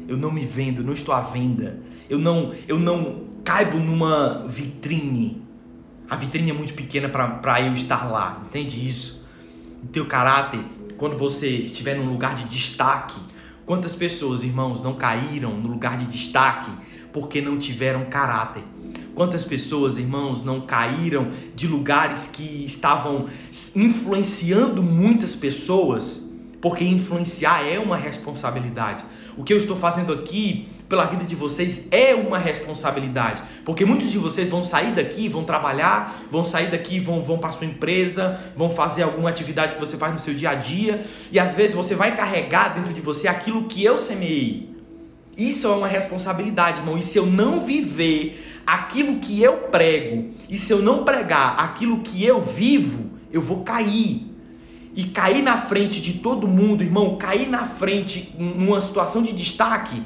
Eu 0.06 0.16
não 0.16 0.32
me 0.32 0.46
vendo, 0.46 0.82
não 0.82 0.94
estou 0.94 1.14
à 1.14 1.20
venda. 1.20 1.80
Eu 2.08 2.18
não, 2.18 2.50
eu 2.66 2.78
não 2.78 3.24
caibo 3.44 3.78
numa 3.78 4.46
vitrine 4.48 5.47
a 6.08 6.16
vitrine 6.16 6.50
é 6.50 6.54
muito 6.54 6.74
pequena 6.74 7.08
para 7.08 7.60
eu 7.60 7.74
estar 7.74 8.10
lá, 8.10 8.42
entende 8.46 8.86
isso? 8.86 9.22
O 9.82 9.86
teu 9.88 10.06
caráter, 10.06 10.60
quando 10.96 11.16
você 11.16 11.48
estiver 11.48 11.96
num 11.96 12.10
lugar 12.10 12.34
de 12.34 12.44
destaque, 12.44 13.20
quantas 13.66 13.94
pessoas, 13.94 14.42
irmãos, 14.42 14.82
não 14.82 14.94
caíram 14.94 15.54
no 15.58 15.68
lugar 15.68 15.98
de 15.98 16.06
destaque 16.06 16.70
porque 17.12 17.40
não 17.40 17.58
tiveram 17.58 18.06
caráter? 18.06 18.62
Quantas 19.14 19.44
pessoas, 19.44 19.98
irmãos, 19.98 20.44
não 20.44 20.60
caíram 20.60 21.30
de 21.54 21.66
lugares 21.66 22.26
que 22.26 22.64
estavam 22.64 23.26
influenciando 23.74 24.82
muitas 24.82 25.34
pessoas? 25.34 26.30
Porque 26.60 26.84
influenciar 26.84 27.66
é 27.66 27.78
uma 27.78 27.96
responsabilidade. 27.96 29.04
O 29.36 29.44
que 29.44 29.52
eu 29.52 29.58
estou 29.58 29.76
fazendo 29.76 30.12
aqui 30.12 30.68
pela 30.88 31.04
vida 31.04 31.24
de 31.24 31.34
vocês 31.34 31.86
é 31.90 32.14
uma 32.14 32.38
responsabilidade. 32.38 33.42
Porque 33.64 33.84
muitos 33.84 34.10
de 34.10 34.18
vocês 34.18 34.48
vão 34.48 34.64
sair 34.64 34.92
daqui, 34.92 35.28
vão 35.28 35.44
trabalhar, 35.44 36.22
vão 36.30 36.44
sair 36.44 36.70
daqui, 36.70 36.98
vão, 36.98 37.22
vão 37.22 37.38
para 37.38 37.52
sua 37.52 37.66
empresa, 37.66 38.40
vão 38.56 38.70
fazer 38.70 39.02
alguma 39.02 39.28
atividade 39.28 39.74
que 39.74 39.80
você 39.80 39.96
faz 39.96 40.12
no 40.12 40.18
seu 40.18 40.34
dia 40.34 40.50
a 40.50 40.54
dia, 40.54 41.04
e 41.30 41.38
às 41.38 41.54
vezes 41.54 41.74
você 41.74 41.94
vai 41.94 42.16
carregar 42.16 42.74
dentro 42.74 42.94
de 42.94 43.00
você 43.00 43.28
aquilo 43.28 43.64
que 43.64 43.84
eu 43.84 43.98
semeei. 43.98 44.76
Isso 45.36 45.68
é 45.68 45.70
uma 45.70 45.86
responsabilidade, 45.86 46.80
irmão. 46.80 46.98
E 46.98 47.02
se 47.02 47.18
eu 47.18 47.26
não 47.26 47.60
viver 47.60 48.60
aquilo 48.66 49.18
que 49.18 49.40
eu 49.42 49.58
prego, 49.70 50.30
e 50.48 50.56
se 50.56 50.72
eu 50.72 50.82
não 50.82 51.04
pregar 51.04 51.60
aquilo 51.60 52.00
que 52.00 52.24
eu 52.24 52.40
vivo, 52.40 53.10
eu 53.30 53.40
vou 53.40 53.62
cair 53.62 54.26
e 54.96 55.04
cair 55.04 55.42
na 55.42 55.56
frente 55.56 56.00
de 56.00 56.14
todo 56.14 56.48
mundo, 56.48 56.82
irmão, 56.82 57.16
cair 57.16 57.48
na 57.48 57.64
frente 57.64 58.34
numa 58.36 58.80
situação 58.80 59.22
de 59.22 59.32
destaque, 59.32 60.02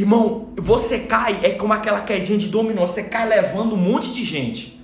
Irmão, 0.00 0.48
você 0.56 1.00
cai, 1.00 1.38
é 1.42 1.50
como 1.50 1.74
aquela 1.74 2.00
quedinha 2.00 2.38
de 2.38 2.48
dominó, 2.48 2.86
você 2.86 3.02
cai 3.02 3.28
levando 3.28 3.74
um 3.74 3.76
monte 3.76 4.10
de 4.12 4.24
gente. 4.24 4.80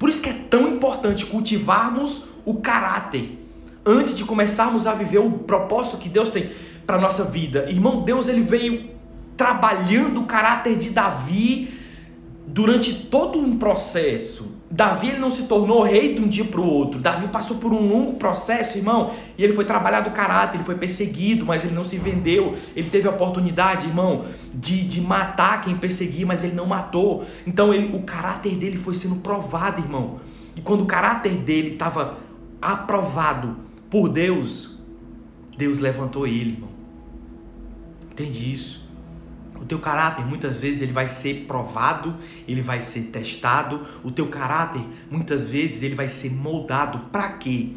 Por 0.00 0.08
isso 0.08 0.20
que 0.20 0.28
é 0.28 0.32
tão 0.32 0.68
importante 0.68 1.24
cultivarmos 1.26 2.24
o 2.44 2.54
caráter 2.54 3.38
antes 3.84 4.16
de 4.16 4.24
começarmos 4.24 4.84
a 4.84 4.94
viver 4.94 5.18
o 5.18 5.30
propósito 5.30 5.96
que 5.96 6.08
Deus 6.08 6.28
tem 6.28 6.50
para 6.84 6.98
nossa 6.98 7.24
vida. 7.24 7.70
Irmão, 7.70 8.02
Deus 8.02 8.26
ele 8.26 8.40
veio 8.40 8.90
trabalhando 9.36 10.22
o 10.22 10.26
caráter 10.26 10.76
de 10.76 10.90
Davi 10.90 11.72
durante 12.48 12.94
todo 12.94 13.38
um 13.38 13.56
processo. 13.56 14.55
Davi 14.76 15.08
ele 15.08 15.18
não 15.18 15.30
se 15.30 15.44
tornou 15.44 15.82
rei 15.82 16.14
de 16.14 16.20
um 16.20 16.28
dia 16.28 16.44
para 16.44 16.60
o 16.60 16.68
outro. 16.68 17.00
Davi 17.00 17.28
passou 17.28 17.56
por 17.56 17.72
um 17.72 17.88
longo 17.88 18.12
processo, 18.14 18.76
irmão, 18.76 19.10
e 19.38 19.42
ele 19.42 19.54
foi 19.54 19.64
trabalhado 19.64 20.10
o 20.10 20.12
caráter, 20.12 20.58
ele 20.58 20.64
foi 20.64 20.74
perseguido, 20.74 21.46
mas 21.46 21.64
ele 21.64 21.74
não 21.74 21.82
se 21.82 21.96
vendeu. 21.96 22.54
Ele 22.76 22.90
teve 22.90 23.08
a 23.08 23.10
oportunidade, 23.10 23.86
irmão, 23.86 24.26
de, 24.52 24.82
de 24.82 25.00
matar 25.00 25.62
quem 25.62 25.78
perseguia, 25.78 26.26
mas 26.26 26.44
ele 26.44 26.54
não 26.54 26.66
matou. 26.66 27.24
Então 27.46 27.72
ele, 27.72 27.96
o 27.96 28.02
caráter 28.02 28.54
dele 28.56 28.76
foi 28.76 28.94
sendo 28.94 29.16
provado, 29.16 29.80
irmão. 29.80 30.20
E 30.54 30.60
quando 30.60 30.82
o 30.82 30.86
caráter 30.86 31.38
dele 31.38 31.70
estava 31.70 32.18
aprovado 32.60 33.56
por 33.88 34.10
Deus, 34.10 34.78
Deus 35.56 35.78
levantou 35.78 36.26
ele, 36.26 36.52
irmão. 36.52 36.70
Entende 38.12 38.52
isso? 38.52 38.85
O 39.60 39.64
teu 39.64 39.78
caráter 39.78 40.24
muitas 40.24 40.56
vezes 40.56 40.82
ele 40.82 40.92
vai 40.92 41.08
ser 41.08 41.44
provado, 41.46 42.14
ele 42.46 42.62
vai 42.62 42.80
ser 42.80 43.02
testado. 43.04 43.86
O 44.02 44.10
teu 44.10 44.26
caráter 44.28 44.82
muitas 45.10 45.48
vezes 45.48 45.82
ele 45.82 45.94
vai 45.94 46.08
ser 46.08 46.30
moldado 46.30 46.98
para 47.10 47.30
quê? 47.30 47.70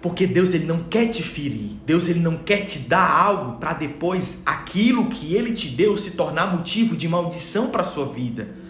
Porque 0.00 0.26
Deus 0.26 0.52
ele 0.52 0.66
não 0.66 0.84
quer 0.84 1.08
te 1.08 1.22
ferir. 1.22 1.76
Deus 1.86 2.08
ele 2.08 2.20
não 2.20 2.36
quer 2.36 2.64
te 2.64 2.80
dar 2.80 3.10
algo 3.10 3.58
para 3.58 3.72
depois 3.72 4.42
aquilo 4.44 5.06
que 5.06 5.34
ele 5.34 5.52
te 5.52 5.68
deu 5.68 5.96
se 5.96 6.10
tornar 6.10 6.54
motivo 6.54 6.94
de 6.94 7.08
maldição 7.08 7.70
para 7.70 7.84
sua 7.84 8.06
vida. 8.06 8.63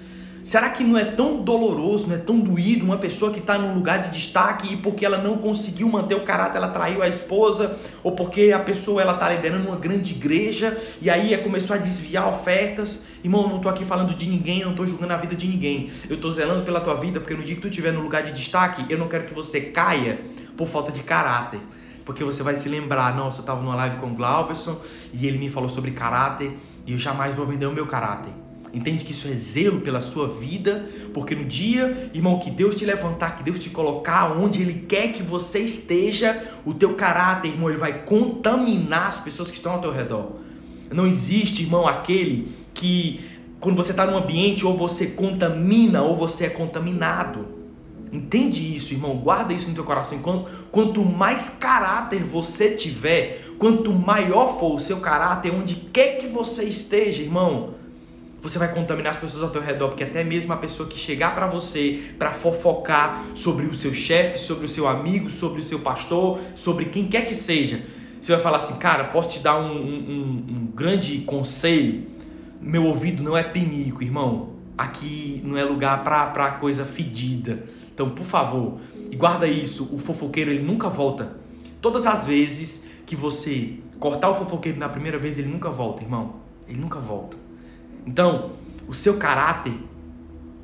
Será 0.45 0.69
que 0.69 0.85
não 0.85 0.99
é 0.99 1.07
tão 1.07 1.43
doloroso, 1.43 2.07
não 2.07 2.17
é 2.17 2.19
tão 2.19 2.39
doído 2.39 2.85
uma 2.85 2.99
pessoa 2.99 3.33
que 3.33 3.39
está 3.39 3.57
num 3.57 3.75
lugar 3.75 4.03
de 4.03 4.11
destaque 4.11 4.75
e 4.75 4.77
porque 4.77 5.03
ela 5.03 5.17
não 5.17 5.39
conseguiu 5.39 5.89
manter 5.89 6.15
o 6.17 6.21
caráter, 6.21 6.59
ela 6.59 6.69
traiu 6.69 7.03
a 7.03 7.09
esposa, 7.09 7.79
ou 8.03 8.13
porque 8.13 8.53
a 8.53 8.59
pessoa 8.59 9.01
ela 9.01 9.15
está 9.15 9.31
liderando 9.31 9.67
uma 9.67 9.77
grande 9.77 10.13
igreja 10.13 10.77
e 11.01 11.09
aí 11.09 11.35
começou 11.39 11.75
a 11.75 11.79
desviar 11.79 12.29
ofertas? 12.29 13.05
Irmão, 13.25 13.49
não 13.49 13.57
estou 13.57 13.71
aqui 13.71 13.87
falando 13.87 14.15
de 14.15 14.29
ninguém, 14.29 14.63
não 14.63 14.73
estou 14.73 14.87
julgando 14.87 15.15
a 15.15 15.17
vida 15.17 15.35
de 15.35 15.49
ninguém. 15.49 15.91
Eu 16.11 16.17
estou 16.17 16.31
zelando 16.31 16.63
pela 16.63 16.83
tua 16.83 16.95
vida 16.95 17.19
porque 17.21 17.35
no 17.35 17.43
dia 17.43 17.55
que 17.55 17.63
tu 17.63 17.69
estiver 17.69 17.95
no 17.95 18.03
lugar 18.03 18.23
de 18.23 18.33
destaque, 18.33 18.85
eu 18.91 18.99
não 18.99 19.09
quero 19.09 19.25
que 19.25 19.33
você 19.33 19.63
caia 19.63 20.21
por 20.59 20.69
falta 20.69 20.93
de 20.93 21.03
caráter. 21.03 21.61
Porque 22.05 22.23
você 22.23 22.43
vai 22.43 22.55
se 22.55 22.69
lembrar, 22.69 23.17
nossa, 23.17 23.39
eu 23.39 23.45
estava 23.45 23.63
numa 23.63 23.77
live 23.77 23.97
com 23.97 24.09
o 24.09 24.15
Glauberson 24.15 24.79
e 25.11 25.27
ele 25.27 25.39
me 25.39 25.49
falou 25.49 25.71
sobre 25.71 25.93
caráter 25.93 26.55
e 26.87 26.93
eu 26.93 26.99
jamais 26.99 27.35
vou 27.35 27.47
vender 27.47 27.65
o 27.65 27.73
meu 27.73 27.87
caráter. 27.87 28.44
Entende 28.75 29.05
que 29.05 29.13
isso 29.13 29.29
é 29.29 29.35
zelo 29.35 29.81
pela 29.81 30.01
sua 30.01 30.27
vida, 30.27 30.85
porque 31.15 31.33
no 31.35 31.45
dia, 31.45 32.11
irmão, 32.13 32.41
que 32.41 32.51
Deus 32.51 32.75
te 32.75 32.85
levantar, 32.85 33.37
que 33.37 33.45
Deus 33.45 33.61
te 33.61 33.71
colocar 33.71 34.37
onde 34.37 34.61
Ele 34.61 34.75
quer 34.75 35.13
que 35.13 35.23
você 35.23 35.61
esteja, 35.61 36.43
o 36.67 36.75
teu 36.75 36.95
caráter, 36.95 37.49
irmão, 37.49 37.71
ele 37.71 37.79
vai 37.79 38.05
contaminar 38.05 39.07
as 39.07 39.19
pessoas 39.19 39.49
que 39.49 39.57
estão 39.57 39.75
ao 39.75 39.81
teu 39.81 39.93
redor. 39.93 40.33
Não 40.93 41.07
existe, 41.07 41.63
irmão, 41.63 41.87
aquele 41.87 42.49
que 42.75 43.21
quando 43.61 43.77
você 43.77 43.93
está 43.93 44.05
num 44.05 44.19
ambiente 44.19 44.67
ou 44.67 44.77
você 44.77 45.07
contamina 45.07 46.03
ou 46.03 46.17
você 46.17 46.47
é 46.47 46.51
contaminado. 46.51 47.47
Entende 48.13 48.75
isso, 48.75 48.93
irmão? 48.93 49.17
Guarda 49.17 49.53
isso 49.53 49.69
no 49.69 49.75
teu 49.75 49.85
coração. 49.85 50.19
Quanto, 50.19 50.51
quanto 50.71 51.05
mais 51.05 51.49
caráter 51.49 52.23
você 52.25 52.71
tiver, 52.71 53.41
quanto 53.59 53.93
maior 53.93 54.59
for 54.59 54.75
o 54.75 54.81
seu 54.81 54.99
caráter, 54.99 55.53
onde 55.53 55.77
quer 55.77 56.19
que 56.19 56.27
você 56.27 56.65
esteja, 56.65 57.23
irmão, 57.23 57.75
você 58.45 58.59
vai 58.59 58.71
contaminar 58.71 59.13
as 59.13 59.17
pessoas 59.17 59.43
ao 59.43 59.49
teu 59.49 59.63
redor, 59.63 59.89
porque 59.89 60.05
até 60.05 60.23
mesmo 60.23 60.53
a 60.53 60.57
pessoa 60.59 60.87
que 60.87 60.99
chegar 60.99 61.35
para 61.35 61.47
você 61.47 62.13
para 62.19 62.31
fofocar 62.31 63.25
sobre 63.35 63.65
o 63.65 63.75
seu 63.75 63.93
chefe, 63.95 64.39
sobre 64.39 64.67
o 64.67 64.69
seu 64.69 64.87
amigo, 64.87 65.31
sobre 65.31 65.61
o 65.61 65.65
seu 65.65 65.79
pastor, 65.79 66.39
sobre 66.55 66.85
quem 66.85 67.09
quer 67.09 67.25
que 67.25 67.35
seja, 67.35 67.81
você 68.21 68.33
vai 68.33 68.43
falar 68.43 68.59
assim, 68.59 68.77
cara, 68.77 69.05
posso 69.05 69.31
te 69.31 69.39
dar 69.41 69.59
um, 69.59 69.75
um, 69.75 70.45
um 70.49 70.67
grande 70.75 71.21
conselho? 71.21 72.07
Meu 72.61 72.85
ouvido 72.85 73.23
não 73.23 73.35
é 73.35 73.43
pinico, 73.43 74.03
irmão. 74.03 74.51
Aqui 74.77 75.41
não 75.43 75.57
é 75.57 75.65
lugar 75.65 76.05
para 76.05 76.51
coisa 76.53 76.85
fedida. 76.85 77.65
Então, 77.95 78.11
por 78.11 78.27
favor, 78.27 78.79
e 79.11 79.17
guarda 79.17 79.47
isso, 79.47 79.89
o 79.91 79.99
fofoqueiro 79.99 80.51
ele 80.51 80.63
nunca 80.63 80.91
volta. 80.91 81.35
Todas 81.81 82.07
as 82.07 82.27
vezes 82.27 82.87
que 83.07 83.17
você 83.17 83.79
cortar 83.99 84.29
o 84.29 84.35
fofoqueiro 84.35 84.79
na 84.79 84.89
primeira 84.89 85.17
vez, 85.17 85.39
ele 85.39 85.49
nunca 85.49 85.71
volta, 85.71 86.03
irmão. 86.03 86.37
Ele 86.69 86.79
nunca 86.79 86.99
volta. 87.01 87.39
Então, 88.07 88.53
o 88.87 88.95
seu 88.95 89.17
caráter 89.17 89.75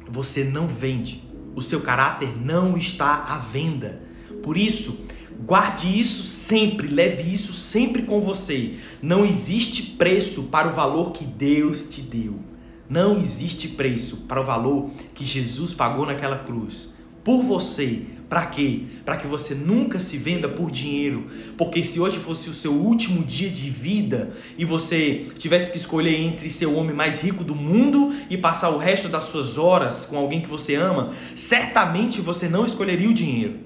você 0.08 0.44
não 0.44 0.66
vende. 0.66 1.22
O 1.54 1.62
seu 1.62 1.80
caráter 1.80 2.36
não 2.40 2.76
está 2.76 3.16
à 3.16 3.38
venda. 3.38 4.02
Por 4.42 4.56
isso, 4.56 5.00
guarde 5.44 5.88
isso 5.98 6.22
sempre, 6.22 6.88
leve 6.88 7.32
isso 7.32 7.52
sempre 7.52 8.02
com 8.02 8.20
você. 8.20 8.76
Não 9.02 9.24
existe 9.24 9.82
preço 9.82 10.44
para 10.44 10.68
o 10.68 10.72
valor 10.72 11.12
que 11.12 11.24
Deus 11.24 11.88
te 11.88 12.02
deu. 12.02 12.40
Não 12.88 13.18
existe 13.18 13.68
preço 13.68 14.18
para 14.28 14.40
o 14.40 14.44
valor 14.44 14.90
que 15.14 15.24
Jesus 15.24 15.72
pagou 15.72 16.04
naquela 16.06 16.38
cruz 16.38 16.94
por 17.30 17.44
você. 17.44 18.02
Para 18.28 18.46
quê? 18.46 18.82
Para 19.04 19.16
que 19.16 19.28
você 19.28 19.54
nunca 19.54 20.00
se 20.00 20.16
venda 20.16 20.48
por 20.48 20.68
dinheiro. 20.68 21.26
Porque 21.56 21.84
se 21.84 22.00
hoje 22.00 22.18
fosse 22.18 22.50
o 22.50 22.54
seu 22.54 22.72
último 22.72 23.24
dia 23.24 23.48
de 23.48 23.70
vida 23.70 24.32
e 24.58 24.64
você 24.64 25.26
tivesse 25.38 25.70
que 25.70 25.78
escolher 25.78 26.16
entre 26.16 26.50
ser 26.50 26.66
o 26.66 26.74
homem 26.74 26.92
mais 26.92 27.22
rico 27.22 27.44
do 27.44 27.54
mundo 27.54 28.12
e 28.28 28.36
passar 28.36 28.70
o 28.70 28.78
resto 28.78 29.08
das 29.08 29.26
suas 29.26 29.58
horas 29.58 30.04
com 30.04 30.18
alguém 30.18 30.40
que 30.40 30.48
você 30.48 30.74
ama, 30.74 31.12
certamente 31.32 32.20
você 32.20 32.48
não 32.48 32.66
escolheria 32.66 33.08
o 33.08 33.14
dinheiro. 33.14 33.60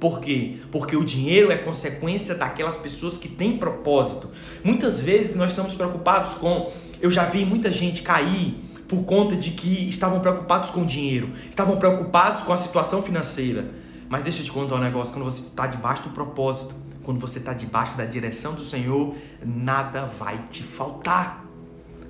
Por 0.00 0.18
quê? 0.18 0.54
Porque 0.70 0.96
o 0.96 1.04
dinheiro 1.04 1.52
é 1.52 1.56
consequência 1.58 2.34
daquelas 2.34 2.78
pessoas 2.78 3.18
que 3.18 3.28
têm 3.28 3.58
propósito. 3.58 4.30
Muitas 4.64 5.00
vezes 5.00 5.36
nós 5.36 5.50
estamos 5.50 5.74
preocupados 5.74 6.32
com. 6.32 6.72
Eu 7.00 7.10
já 7.10 7.26
vi 7.26 7.44
muita 7.44 7.70
gente 7.70 8.00
cair 8.00 8.56
por 8.92 9.04
conta 9.04 9.34
de 9.34 9.52
que 9.52 9.88
estavam 9.88 10.20
preocupados 10.20 10.68
com 10.68 10.82
o 10.82 10.86
dinheiro, 10.86 11.30
estavam 11.48 11.78
preocupados 11.78 12.42
com 12.42 12.52
a 12.52 12.58
situação 12.58 13.02
financeira. 13.02 13.70
Mas 14.06 14.22
deixa 14.22 14.40
eu 14.40 14.44
te 14.44 14.52
contar 14.52 14.74
um 14.74 14.80
negócio: 14.80 15.14
quando 15.14 15.24
você 15.24 15.40
está 15.40 15.66
debaixo 15.66 16.02
do 16.02 16.10
propósito, 16.10 16.74
quando 17.02 17.18
você 17.18 17.38
está 17.38 17.54
debaixo 17.54 17.96
da 17.96 18.04
direção 18.04 18.52
do 18.52 18.62
Senhor, 18.62 19.14
nada 19.42 20.04
vai 20.04 20.44
te 20.50 20.62
faltar. 20.62 21.42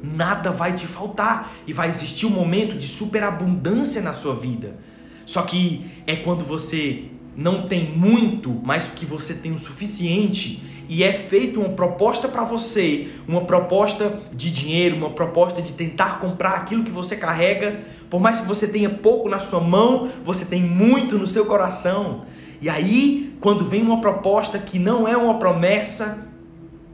Nada 0.02 0.50
vai 0.50 0.72
te 0.72 0.88
faltar 0.88 1.48
e 1.64 1.72
vai 1.72 1.88
existir 1.88 2.26
um 2.26 2.30
momento 2.30 2.76
de 2.76 2.88
superabundância 2.88 4.02
na 4.02 4.12
sua 4.12 4.34
vida. 4.34 4.76
Só 5.24 5.42
que 5.42 5.88
é 6.04 6.16
quando 6.16 6.44
você 6.44 7.04
não 7.36 7.68
tem 7.68 7.92
muito, 7.92 8.60
mas 8.64 8.88
que 8.88 9.06
você 9.06 9.34
tem 9.34 9.52
o 9.52 9.58
suficiente 9.58 10.60
e 10.88 11.02
é 11.02 11.12
feita 11.12 11.58
uma 11.58 11.70
proposta 11.70 12.28
para 12.28 12.44
você, 12.44 13.08
uma 13.26 13.42
proposta 13.42 14.18
de 14.32 14.50
dinheiro, 14.50 14.96
uma 14.96 15.10
proposta 15.10 15.62
de 15.62 15.72
tentar 15.72 16.20
comprar 16.20 16.52
aquilo 16.52 16.84
que 16.84 16.90
você 16.90 17.16
carrega, 17.16 17.80
por 18.10 18.20
mais 18.20 18.40
que 18.40 18.46
você 18.46 18.66
tenha 18.66 18.90
pouco 18.90 19.28
na 19.28 19.38
sua 19.38 19.60
mão, 19.60 20.10
você 20.24 20.44
tem 20.44 20.62
muito 20.62 21.18
no 21.18 21.26
seu 21.26 21.46
coração. 21.46 22.24
E 22.60 22.68
aí, 22.68 23.34
quando 23.40 23.64
vem 23.64 23.82
uma 23.82 24.00
proposta 24.00 24.58
que 24.58 24.78
não 24.78 25.08
é 25.08 25.16
uma 25.16 25.38
promessa, 25.38 26.26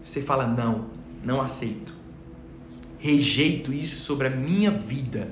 você 0.03 0.20
fala: 0.20 0.46
não, 0.46 0.87
não 1.24 1.40
aceito. 1.40 1.94
Rejeito 2.98 3.72
isso 3.72 4.01
sobre 4.01 4.27
a 4.27 4.31
minha 4.31 4.70
vida 4.70 5.29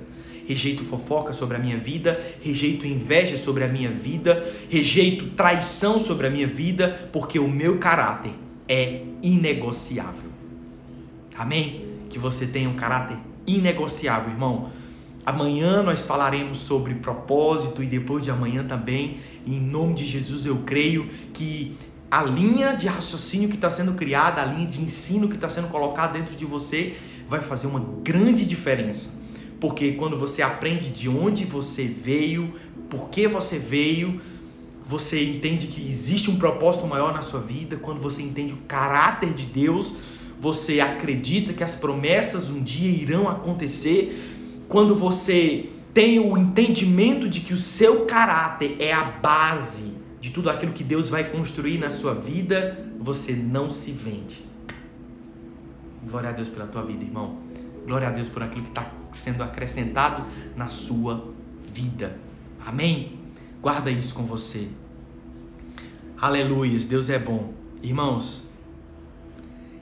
rejeito 0.47 0.85
fofoca 0.85 1.33
sobre 1.33 1.57
a 1.57 1.59
minha 1.59 1.77
vida, 1.77 2.21
rejeito 2.41 2.87
inveja 2.87 3.37
sobre 3.37 3.65
a 3.65 3.69
minha 3.69 3.91
vida, 3.91 4.47
rejeito 4.71 5.31
traição 5.31 5.99
sobre 5.99 6.29
a 6.29 6.31
minha 6.31 6.47
vida, 6.47 7.11
porque 7.13 7.37
o 7.37 7.49
meu 7.49 7.79
caráter 7.79 8.33
é 8.69 9.03
inegociável. 9.23 10.31
Amém? 11.37 11.85
Que 12.09 12.19
você 12.19 12.47
tenha 12.47 12.69
um 12.69 12.75
caráter 12.75 13.17
inegociável, 13.47 14.31
irmão. 14.31 14.71
Amanhã 15.25 15.83
nós 15.83 16.03
falaremos 16.03 16.61
sobre 16.61 16.95
propósito 16.95 17.83
e 17.83 17.87
depois 17.87 18.23
de 18.23 18.31
amanhã 18.31 18.65
também. 18.65 19.19
em 19.47 19.61
nome 19.61 19.95
de 19.95 20.05
Jesus 20.05 20.47
eu 20.47 20.59
creio 20.59 21.09
que 21.33 21.77
a 22.11 22.23
linha 22.23 22.73
de 22.75 22.87
raciocínio 22.87 23.49
que 23.49 23.57
está 23.57 23.71
sendo 23.71 23.95
criada, 23.95 24.41
a 24.41 24.45
linha 24.45 24.67
de 24.67 24.81
ensino 24.81 25.29
que 25.29 25.35
está 25.35 25.49
sendo 25.49 25.69
colocada 25.69 26.17
dentro 26.17 26.37
de 26.37 26.45
você, 26.45 26.97
vai 27.29 27.41
fazer 27.41 27.67
uma 27.67 27.81
grande 28.03 28.47
diferença. 28.47 29.11
Porque 29.61 29.93
quando 29.93 30.17
você 30.17 30.43
aprende 30.43 30.91
de 30.91 31.09
onde 31.09 31.45
você 31.45 31.85
veio, 31.85 32.55
por 32.89 33.09
que 33.09 33.27
você 33.27 33.59
veio, 33.59 34.21
você 34.87 35.23
entende 35.25 35.67
que 35.67 35.85
existe 35.85 36.31
um 36.31 36.37
propósito 36.37 36.87
maior 36.87 37.13
na 37.13 37.21
sua 37.21 37.41
vida, 37.41 37.77
quando 37.77 38.01
você 38.01 38.23
entende 38.23 38.55
o 38.55 38.59
caráter 38.69 39.35
de 39.35 39.45
Deus, 39.45 39.97
você 40.41 40.81
acredita 40.81 41.53
que 41.53 41.65
as 41.65 41.75
promessas 41.75 42.49
um 42.49 42.63
dia 42.63 42.89
irão 42.89 43.29
acontecer, 43.29 44.65
quando 44.69 44.95
você 44.95 45.69
tem 45.93 46.21
o 46.21 46.39
entendimento 46.39 47.29
de 47.29 47.41
que 47.41 47.53
o 47.53 47.57
seu 47.57 48.07
caráter 48.07 48.77
é 48.79 48.93
a 48.93 49.03
base 49.03 49.95
de 50.21 50.31
tudo 50.31 50.51
aquilo 50.51 50.73
que 50.73 50.85
Deus 50.85 51.11
vai 51.11 51.31
construir 51.31 51.79
na 51.79 51.91
sua 51.91 52.15
vida, 52.15 52.79
você 53.01 53.33
não 53.33 53.73
se 53.73 53.91
vende. 53.91 54.45
Glória 56.09 56.31
a 56.31 56.33
Deus 56.33 56.49
pela 56.49 56.67
tua 56.67 56.83
vida, 56.83 57.03
irmão. 57.03 57.39
Glória 57.85 58.07
a 58.07 58.11
Deus 58.13 58.29
por 58.29 58.43
aquilo 58.43 58.63
que 58.63 58.71
está 58.71 58.89
sendo 59.11 59.43
acrescentado 59.43 60.25
na 60.55 60.69
sua 60.69 61.33
vida. 61.73 62.19
Amém? 62.65 63.16
Guarda 63.67 63.91
isso 63.91 64.15
com 64.15 64.25
você. 64.25 64.69
Aleluias, 66.21 66.87
Deus 66.87 67.11
é 67.11 67.19
bom. 67.19 67.53
Irmãos, 67.83 68.45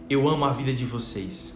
eu 0.09 0.27
amo 0.27 0.43
a 0.47 0.53
vida 0.53 0.73
de 0.73 0.87
vocês. 0.87 1.55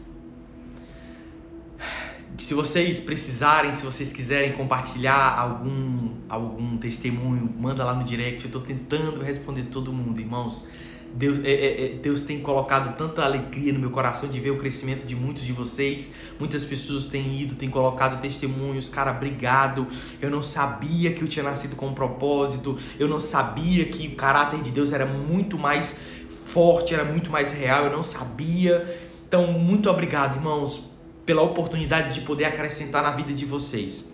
Se 2.36 2.52
vocês 2.52 3.00
precisarem, 3.00 3.72
se 3.72 3.82
vocês 3.82 4.12
quiserem 4.12 4.52
compartilhar 4.58 5.38
algum, 5.38 6.16
algum 6.28 6.76
testemunho, 6.76 7.50
manda 7.58 7.82
lá 7.82 7.94
no 7.94 8.04
direct. 8.04 8.42
Eu 8.42 8.48
estou 8.48 8.60
tentando 8.60 9.22
responder 9.22 9.62
todo 9.62 9.90
mundo, 9.90 10.20
irmãos. 10.20 10.66
Deus, 11.14 11.40
é, 11.44 11.50
é, 11.50 11.84
é, 11.84 11.88
Deus 11.94 12.22
tem 12.22 12.40
colocado 12.40 12.96
tanta 12.96 13.24
alegria 13.24 13.72
no 13.72 13.78
meu 13.78 13.90
coração 13.90 14.28
de 14.28 14.38
ver 14.38 14.50
o 14.50 14.58
crescimento 14.58 15.04
de 15.04 15.16
muitos 15.16 15.42
de 15.42 15.52
vocês. 15.52 16.12
Muitas 16.38 16.64
pessoas 16.64 17.06
têm 17.06 17.40
ido, 17.40 17.54
têm 17.54 17.70
colocado 17.70 18.20
testemunhos. 18.20 18.88
Cara, 18.88 19.10
obrigado. 19.10 19.86
Eu 20.20 20.30
não 20.30 20.42
sabia 20.42 21.12
que 21.12 21.22
eu 21.22 21.28
tinha 21.28 21.42
nascido 21.42 21.76
com 21.76 21.88
um 21.88 21.94
propósito. 21.94 22.78
Eu 22.98 23.08
não 23.08 23.18
sabia 23.18 23.84
que 23.86 24.08
o 24.08 24.16
caráter 24.16 24.60
de 24.62 24.70
Deus 24.70 24.92
era 24.92 25.06
muito 25.06 25.58
mais 25.58 25.98
forte, 26.28 26.94
era 26.94 27.04
muito 27.04 27.30
mais 27.30 27.52
real. 27.52 27.86
Eu 27.86 27.92
não 27.92 28.02
sabia. 28.02 28.98
Então, 29.26 29.52
muito 29.52 29.90
obrigado, 29.90 30.36
irmãos, 30.36 30.90
pela 31.26 31.42
oportunidade 31.42 32.14
de 32.14 32.20
poder 32.22 32.44
acrescentar 32.44 33.02
na 33.02 33.10
vida 33.10 33.32
de 33.32 33.44
vocês. 33.44 34.10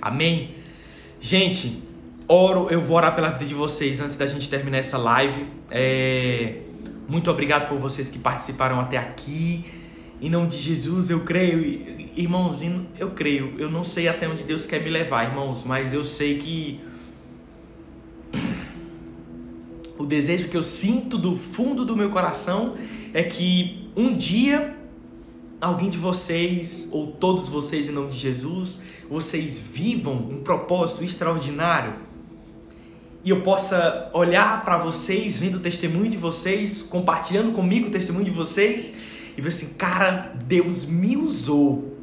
Amém? 0.00 0.54
Gente, 1.20 1.82
oro, 2.28 2.68
eu 2.70 2.80
vou 2.80 2.96
orar 2.96 3.14
pela 3.14 3.30
vida 3.30 3.44
de 3.44 3.54
vocês 3.54 4.00
antes 4.00 4.16
da 4.16 4.26
gente 4.26 4.48
terminar 4.48 4.78
essa 4.78 4.98
live. 4.98 5.46
É, 5.70 6.58
muito 7.08 7.30
obrigado 7.30 7.68
por 7.68 7.78
vocês 7.78 8.08
que 8.10 8.18
participaram 8.18 8.80
até 8.80 8.96
aqui. 8.96 9.64
Em 10.20 10.30
nome 10.30 10.46
de 10.46 10.56
Jesus, 10.56 11.10
eu 11.10 11.20
creio, 11.20 11.60
irmãos, 12.16 12.62
eu 12.98 13.10
creio. 13.10 13.54
Eu 13.58 13.70
não 13.70 13.84
sei 13.84 14.08
até 14.08 14.28
onde 14.28 14.44
Deus 14.44 14.64
quer 14.64 14.82
me 14.82 14.88
levar, 14.88 15.24
irmãos, 15.24 15.64
mas 15.64 15.92
eu 15.92 16.04
sei 16.04 16.38
que 16.38 16.80
o 19.98 20.06
desejo 20.06 20.48
que 20.48 20.56
eu 20.56 20.62
sinto 20.62 21.18
do 21.18 21.36
fundo 21.36 21.84
do 21.84 21.94
meu 21.94 22.10
coração 22.10 22.74
é 23.12 23.22
que 23.22 23.90
um 23.96 24.16
dia 24.16 24.74
alguém 25.60 25.88
de 25.88 25.98
vocês, 25.98 26.88
ou 26.90 27.08
todos 27.12 27.48
vocês 27.48 27.88
em 27.88 27.92
nome 27.92 28.08
de 28.08 28.18
Jesus, 28.18 28.80
vocês 29.08 29.58
vivam 29.58 30.14
um 30.14 30.42
propósito 30.42 31.02
extraordinário 31.02 31.94
e 33.24 33.30
eu 33.30 33.40
possa 33.40 34.10
olhar 34.12 34.62
para 34.64 34.76
vocês, 34.76 35.38
vendo 35.38 35.56
o 35.56 35.60
testemunho 35.60 36.10
de 36.10 36.16
vocês, 36.16 36.82
compartilhando 36.82 37.52
comigo 37.52 37.88
o 37.88 37.90
testemunho 37.90 38.26
de 38.26 38.30
vocês 38.30 38.98
e 39.36 39.40
ver 39.40 39.48
assim, 39.48 39.72
cara, 39.74 40.32
Deus 40.44 40.84
me 40.84 41.16
usou 41.16 41.96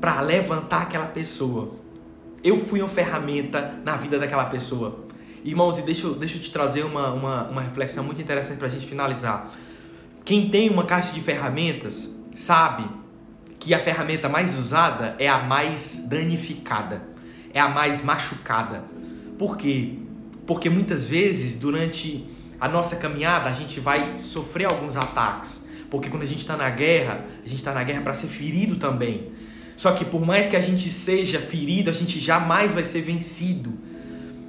para 0.00 0.22
levantar 0.22 0.82
aquela 0.82 1.06
pessoa. 1.06 1.74
Eu 2.42 2.58
fui 2.58 2.80
uma 2.80 2.88
ferramenta 2.88 3.74
na 3.84 3.96
vida 3.96 4.18
daquela 4.18 4.46
pessoa. 4.46 5.04
Irmãos, 5.44 5.78
e 5.78 5.82
deixa, 5.82 6.08
deixa 6.14 6.38
eu 6.38 6.40
te 6.40 6.50
trazer 6.50 6.84
uma, 6.84 7.12
uma, 7.12 7.44
uma 7.48 7.60
reflexão 7.60 8.02
muito 8.02 8.22
interessante 8.22 8.56
para 8.56 8.66
a 8.66 8.70
gente 8.70 8.86
finalizar. 8.86 9.52
Quem 10.24 10.48
tem 10.48 10.70
uma 10.70 10.84
caixa 10.84 11.12
de 11.12 11.20
ferramentas 11.20 12.14
sabe 12.34 12.88
que 13.58 13.74
a 13.74 13.78
ferramenta 13.78 14.26
mais 14.26 14.58
usada 14.58 15.14
é 15.18 15.28
a 15.28 15.38
mais 15.38 16.06
danificada, 16.08 17.02
é 17.52 17.60
a 17.60 17.68
mais 17.68 18.02
machucada. 18.02 18.82
Por 19.38 19.58
quê? 19.58 19.98
Porque 20.50 20.68
muitas 20.68 21.06
vezes 21.06 21.54
durante 21.54 22.24
a 22.60 22.66
nossa 22.66 22.96
caminhada 22.96 23.48
a 23.48 23.52
gente 23.52 23.78
vai 23.78 24.18
sofrer 24.18 24.64
alguns 24.64 24.96
ataques. 24.96 25.64
Porque 25.88 26.10
quando 26.10 26.24
a 26.24 26.26
gente 26.26 26.40
está 26.40 26.56
na 26.56 26.68
guerra, 26.68 27.24
a 27.44 27.48
gente 27.48 27.58
está 27.58 27.72
na 27.72 27.84
guerra 27.84 28.00
para 28.00 28.14
ser 28.14 28.26
ferido 28.26 28.74
também. 28.74 29.30
Só 29.76 29.92
que 29.92 30.04
por 30.04 30.26
mais 30.26 30.48
que 30.48 30.56
a 30.56 30.60
gente 30.60 30.90
seja 30.90 31.38
ferido, 31.38 31.88
a 31.88 31.92
gente 31.92 32.18
jamais 32.18 32.72
vai 32.72 32.82
ser 32.82 33.00
vencido. 33.00 33.74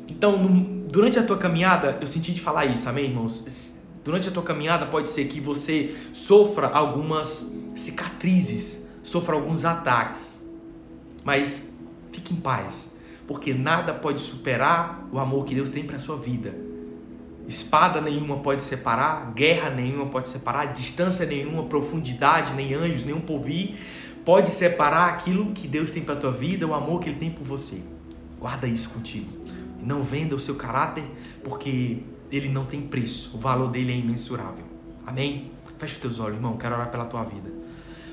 Então, 0.10 0.42
no, 0.42 0.90
durante 0.90 1.20
a 1.20 1.24
tua 1.24 1.38
caminhada, 1.38 2.00
eu 2.02 2.08
senti 2.08 2.32
de 2.32 2.42
falar 2.42 2.66
isso, 2.66 2.90
amém, 2.90 3.06
irmãos? 3.06 3.78
Durante 4.04 4.28
a 4.28 4.32
tua 4.32 4.42
caminhada 4.42 4.88
pode 4.88 5.08
ser 5.08 5.26
que 5.26 5.40
você 5.40 5.94
sofra 6.14 6.66
algumas 6.66 7.54
cicatrizes, 7.76 8.88
sofra 9.04 9.36
alguns 9.36 9.66
ataques. 9.66 10.50
Mas 11.24 11.70
fique 12.12 12.34
em 12.34 12.38
paz, 12.38 12.91
porque 13.32 13.54
nada 13.54 13.94
pode 13.94 14.20
superar 14.20 15.08
o 15.10 15.18
amor 15.18 15.46
que 15.46 15.56
Deus 15.56 15.72
tem 15.72 15.86
para 15.86 15.98
sua 15.98 16.18
vida. 16.18 16.54
Espada 17.48 18.02
nenhuma 18.02 18.40
pode 18.40 18.62
separar, 18.62 19.32
guerra 19.34 19.70
nenhuma 19.70 20.08
pode 20.08 20.28
separar, 20.28 20.66
distância 20.66 21.26
nenhuma, 21.26 21.64
profundidade, 21.64 22.54
nem 22.54 22.74
anjos, 22.74 23.06
nenhum 23.06 23.22
porvir 23.22 23.78
pode 24.26 24.50
separar 24.50 25.12
aquilo 25.12 25.54
que 25.54 25.66
Deus 25.66 25.92
tem 25.92 26.04
para 26.04 26.18
tua 26.18 26.30
vida, 26.34 26.68
o 26.68 26.74
amor 26.74 27.00
que 27.00 27.08
ele 27.08 27.20
tem 27.20 27.32
por 27.32 27.46
você. 27.46 27.82
Guarda 28.38 28.68
isso 28.68 28.90
contigo. 28.90 29.32
Não 29.82 30.04
venda 30.04 30.36
o 30.36 30.40
seu 30.40 30.56
caráter, 30.56 31.06
porque 31.42 32.04
ele 32.30 32.50
não 32.50 32.66
tem 32.66 32.82
preço. 32.82 33.32
O 33.34 33.40
valor 33.40 33.72
dele 33.72 33.94
é 33.94 33.96
imensurável. 33.96 34.66
Amém? 35.08 35.52
Feche 35.78 35.94
os 35.94 36.02
teus 36.02 36.20
olhos, 36.20 36.36
irmão. 36.36 36.58
Quero 36.58 36.76
orar 36.76 36.92
pela 36.92 37.06
tua 37.06 37.24
vida. 37.24 37.50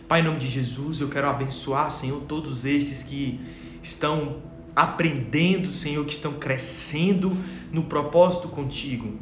Pai, 0.07 0.21
em 0.21 0.25
nome 0.25 0.39
de 0.39 0.47
Jesus, 0.47 1.01
eu 1.01 1.09
quero 1.09 1.29
abençoar, 1.29 1.91
Senhor, 1.91 2.21
todos 2.21 2.65
estes 2.65 3.03
que 3.03 3.41
estão 3.83 4.57
aprendendo, 4.79 5.73
Senhor, 5.73 6.05
que 6.05 6.13
estão 6.13 6.35
crescendo 6.35 7.37
no 7.73 7.83
propósito 7.83 8.47
contigo. 8.47 9.13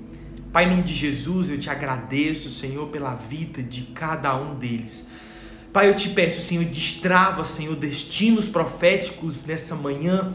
Pai, 0.53 0.67
em 0.67 0.71
nome 0.71 0.83
de 0.83 0.93
Jesus, 0.93 1.49
eu 1.49 1.59
te 1.59 1.71
agradeço, 1.71 2.51
Senhor, 2.51 2.89
pela 2.89 3.15
vida 3.15 3.63
de 3.63 3.83
cada 3.83 4.37
um 4.37 4.55
deles. 4.55 5.07
Pai, 5.73 5.89
eu 5.89 5.95
te 5.95 6.11
peço, 6.11 6.43
Senhor, 6.43 6.65
destrava, 6.67 7.43
Senhor, 7.43 7.75
destinos 7.75 8.47
proféticos 8.47 9.47
nessa 9.47 9.75
manhã. 9.75 10.35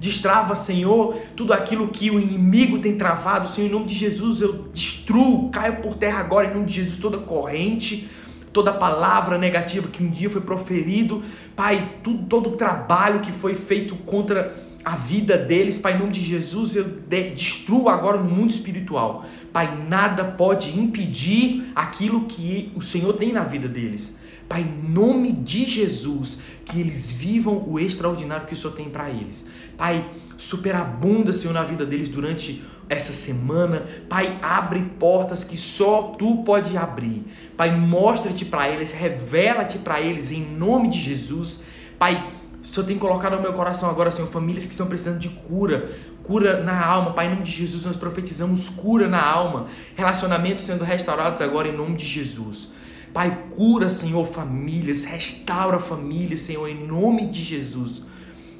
Destrava, 0.00 0.56
Senhor, 0.56 1.16
tudo 1.36 1.52
aquilo 1.52 1.88
que 1.88 2.10
o 2.10 2.18
inimigo 2.18 2.78
tem 2.78 2.96
travado. 2.96 3.50
Senhor, 3.50 3.68
em 3.68 3.70
nome 3.70 3.84
de 3.84 3.94
Jesus, 3.94 4.40
eu 4.40 4.68
destruo, 4.72 5.50
caio 5.50 5.82
por 5.82 5.94
terra 5.94 6.20
agora, 6.20 6.48
em 6.48 6.54
nome 6.54 6.64
de 6.64 6.72
Jesus, 6.72 6.98
toda 6.98 7.18
corrente, 7.18 8.08
toda 8.52 8.72
palavra 8.72 9.38
negativa 9.38 9.88
que 9.88 10.02
um 10.02 10.10
dia 10.10 10.28
foi 10.28 10.40
proferido. 10.40 11.22
Pai, 11.56 11.96
tudo, 12.02 12.26
todo 12.26 12.50
o 12.50 12.56
trabalho 12.56 13.20
que 13.20 13.32
foi 13.32 13.54
feito 13.54 13.96
contra 13.96 14.54
a 14.84 14.96
vida 14.96 15.38
deles, 15.38 15.78
Pai, 15.78 15.94
em 15.94 15.98
nome 15.98 16.12
de 16.12 16.20
Jesus, 16.20 16.74
eu 16.74 16.84
destruo 16.84 17.88
agora 17.88 18.20
no 18.20 18.28
mundo 18.28 18.50
espiritual. 18.50 19.24
Pai, 19.52 19.78
nada 19.88 20.24
pode 20.24 20.78
impedir 20.78 21.70
aquilo 21.74 22.26
que 22.26 22.72
o 22.74 22.82
Senhor 22.82 23.12
tem 23.14 23.32
na 23.32 23.44
vida 23.44 23.68
deles. 23.68 24.18
Pai, 24.48 24.62
em 24.62 24.90
nome 24.90 25.32
de 25.32 25.64
Jesus, 25.64 26.40
que 26.64 26.80
eles 26.80 27.10
vivam 27.10 27.64
o 27.66 27.78
extraordinário 27.78 28.46
que 28.46 28.52
o 28.54 28.56
Senhor 28.56 28.74
tem 28.74 28.90
para 28.90 29.08
eles. 29.08 29.46
Pai, 29.76 30.06
superabunda, 30.36 31.32
Senhor, 31.32 31.54
na 31.54 31.62
vida 31.62 31.86
deles 31.86 32.08
durante 32.08 32.62
essa 32.92 33.12
semana. 33.12 33.84
Pai, 34.08 34.38
abre 34.42 34.82
portas 34.98 35.42
que 35.42 35.56
só 35.56 36.12
tu 36.18 36.38
pode 36.44 36.76
abrir. 36.76 37.24
Pai, 37.56 37.74
mostra-te 37.74 38.44
para 38.44 38.68
eles, 38.68 38.92
revela-te 38.92 39.78
para 39.78 40.00
eles 40.00 40.30
em 40.30 40.44
nome 40.44 40.88
de 40.88 40.98
Jesus. 40.98 41.64
Pai, 41.98 42.30
o 42.62 42.66
Senhor 42.66 42.86
tem 42.86 42.96
colocado 42.96 43.36
no 43.36 43.42
meu 43.42 43.52
coração 43.52 43.90
agora, 43.90 44.10
Senhor, 44.10 44.28
famílias 44.28 44.66
que 44.66 44.72
estão 44.72 44.86
precisando 44.86 45.18
de 45.18 45.28
cura, 45.28 45.90
cura 46.22 46.62
na 46.62 46.84
alma. 46.84 47.12
Pai, 47.12 47.26
em 47.26 47.30
nome 47.30 47.42
de 47.42 47.50
Jesus, 47.50 47.84
nós 47.84 47.96
profetizamos 47.96 48.68
cura 48.68 49.08
na 49.08 49.20
alma, 49.20 49.66
relacionamentos 49.96 50.64
sendo 50.64 50.84
restaurados 50.84 51.40
agora 51.40 51.68
em 51.68 51.76
nome 51.76 51.96
de 51.96 52.06
Jesus. 52.06 52.68
Pai, 53.12 53.46
cura, 53.54 53.90
Senhor, 53.90 54.24
famílias, 54.24 55.04
restaura 55.04 55.78
famílias, 55.78 56.40
Senhor, 56.40 56.66
em 56.68 56.86
nome 56.86 57.26
de 57.26 57.42
Jesus. 57.42 58.02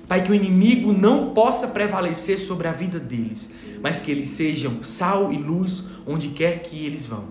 Pai, 0.08 0.22
que 0.22 0.30
o 0.30 0.34
inimigo 0.34 0.92
não 0.92 1.32
possa 1.32 1.68
prevalecer 1.68 2.38
sobre 2.38 2.68
a 2.68 2.72
vida 2.72 2.98
deles, 2.98 3.50
mas 3.82 4.00
que 4.00 4.10
eles 4.10 4.28
sejam 4.28 4.82
sal 4.82 5.32
e 5.32 5.36
luz 5.36 5.84
onde 6.06 6.28
quer 6.28 6.62
que 6.62 6.84
eles 6.84 7.04
vão. 7.04 7.24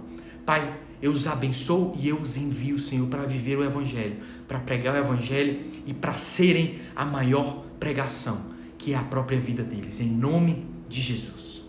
Pai, 0.46 0.78
eu 1.02 1.12
os 1.12 1.26
abençoo 1.26 1.94
e 2.00 2.08
eu 2.10 2.18
os 2.18 2.38
envio, 2.38 2.80
Senhor, 2.80 3.08
para 3.08 3.24
viver 3.24 3.58
o 3.58 3.64
Evangelho, 3.64 4.18
para 4.48 4.60
pregar 4.60 4.94
o 4.94 4.98
Evangelho 4.98 5.60
e 5.88 5.94
para 5.94 6.14
serem 6.14 6.80
a 6.96 7.04
maior 7.04 7.66
pregação, 7.80 8.42
que 8.78 8.94
é 8.94 8.98
a 8.98 9.04
própria 9.04 9.40
vida 9.40 9.64
deles, 9.64 10.00
em 10.00 10.10
nome 10.10 10.66
de 10.88 11.02
Jesus. 11.02 11.64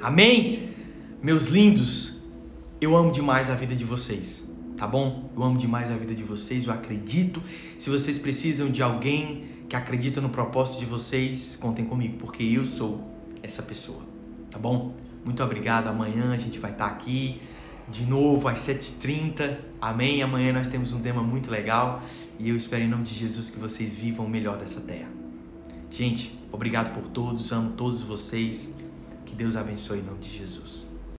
Amém? 0.00 0.68
Meus 1.22 1.46
lindos, 1.46 2.20
eu 2.80 2.94
amo 2.94 3.10
demais 3.10 3.48
a 3.48 3.54
vida 3.54 3.74
de 3.74 3.84
vocês, 3.84 4.46
tá 4.76 4.86
bom? 4.86 5.30
Eu 5.34 5.42
amo 5.42 5.56
demais 5.56 5.90
a 5.90 5.96
vida 5.96 6.14
de 6.14 6.22
vocês, 6.22 6.66
eu 6.66 6.72
acredito. 6.72 7.42
Se 7.78 7.88
vocês 7.88 8.18
precisam 8.18 8.70
de 8.70 8.82
alguém 8.82 9.46
que 9.68 9.74
acredita 9.74 10.20
no 10.20 10.28
propósito 10.28 10.80
de 10.80 10.84
vocês, 10.84 11.56
contem 11.56 11.84
comigo, 11.84 12.18
porque 12.18 12.42
eu 12.42 12.66
sou 12.66 13.13
essa 13.44 13.62
pessoa, 13.62 14.02
tá 14.50 14.58
bom? 14.58 14.94
Muito 15.22 15.42
obrigado. 15.44 15.88
Amanhã 15.88 16.32
a 16.32 16.38
gente 16.38 16.58
vai 16.58 16.72
estar 16.72 16.86
aqui 16.86 17.42
de 17.88 18.06
novo 18.06 18.48
às 18.48 18.60
7h30. 18.60 19.58
Amém? 19.80 20.22
Amanhã 20.22 20.52
nós 20.52 20.66
temos 20.66 20.92
um 20.92 21.00
tema 21.00 21.22
muito 21.22 21.50
legal 21.50 22.02
e 22.38 22.48
eu 22.48 22.56
espero 22.56 22.82
em 22.82 22.88
nome 22.88 23.04
de 23.04 23.14
Jesus 23.14 23.50
que 23.50 23.58
vocês 23.58 23.92
vivam 23.92 24.24
o 24.24 24.28
melhor 24.28 24.56
dessa 24.56 24.80
terra. 24.80 25.08
Gente, 25.90 26.36
obrigado 26.50 26.92
por 26.94 27.08
todos, 27.08 27.52
amo 27.52 27.72
todos 27.72 28.00
vocês. 28.00 28.74
Que 29.26 29.34
Deus 29.34 29.56
abençoe 29.56 29.98
em 29.98 30.02
nome 30.02 30.18
de 30.18 30.36
Jesus. 30.36 30.93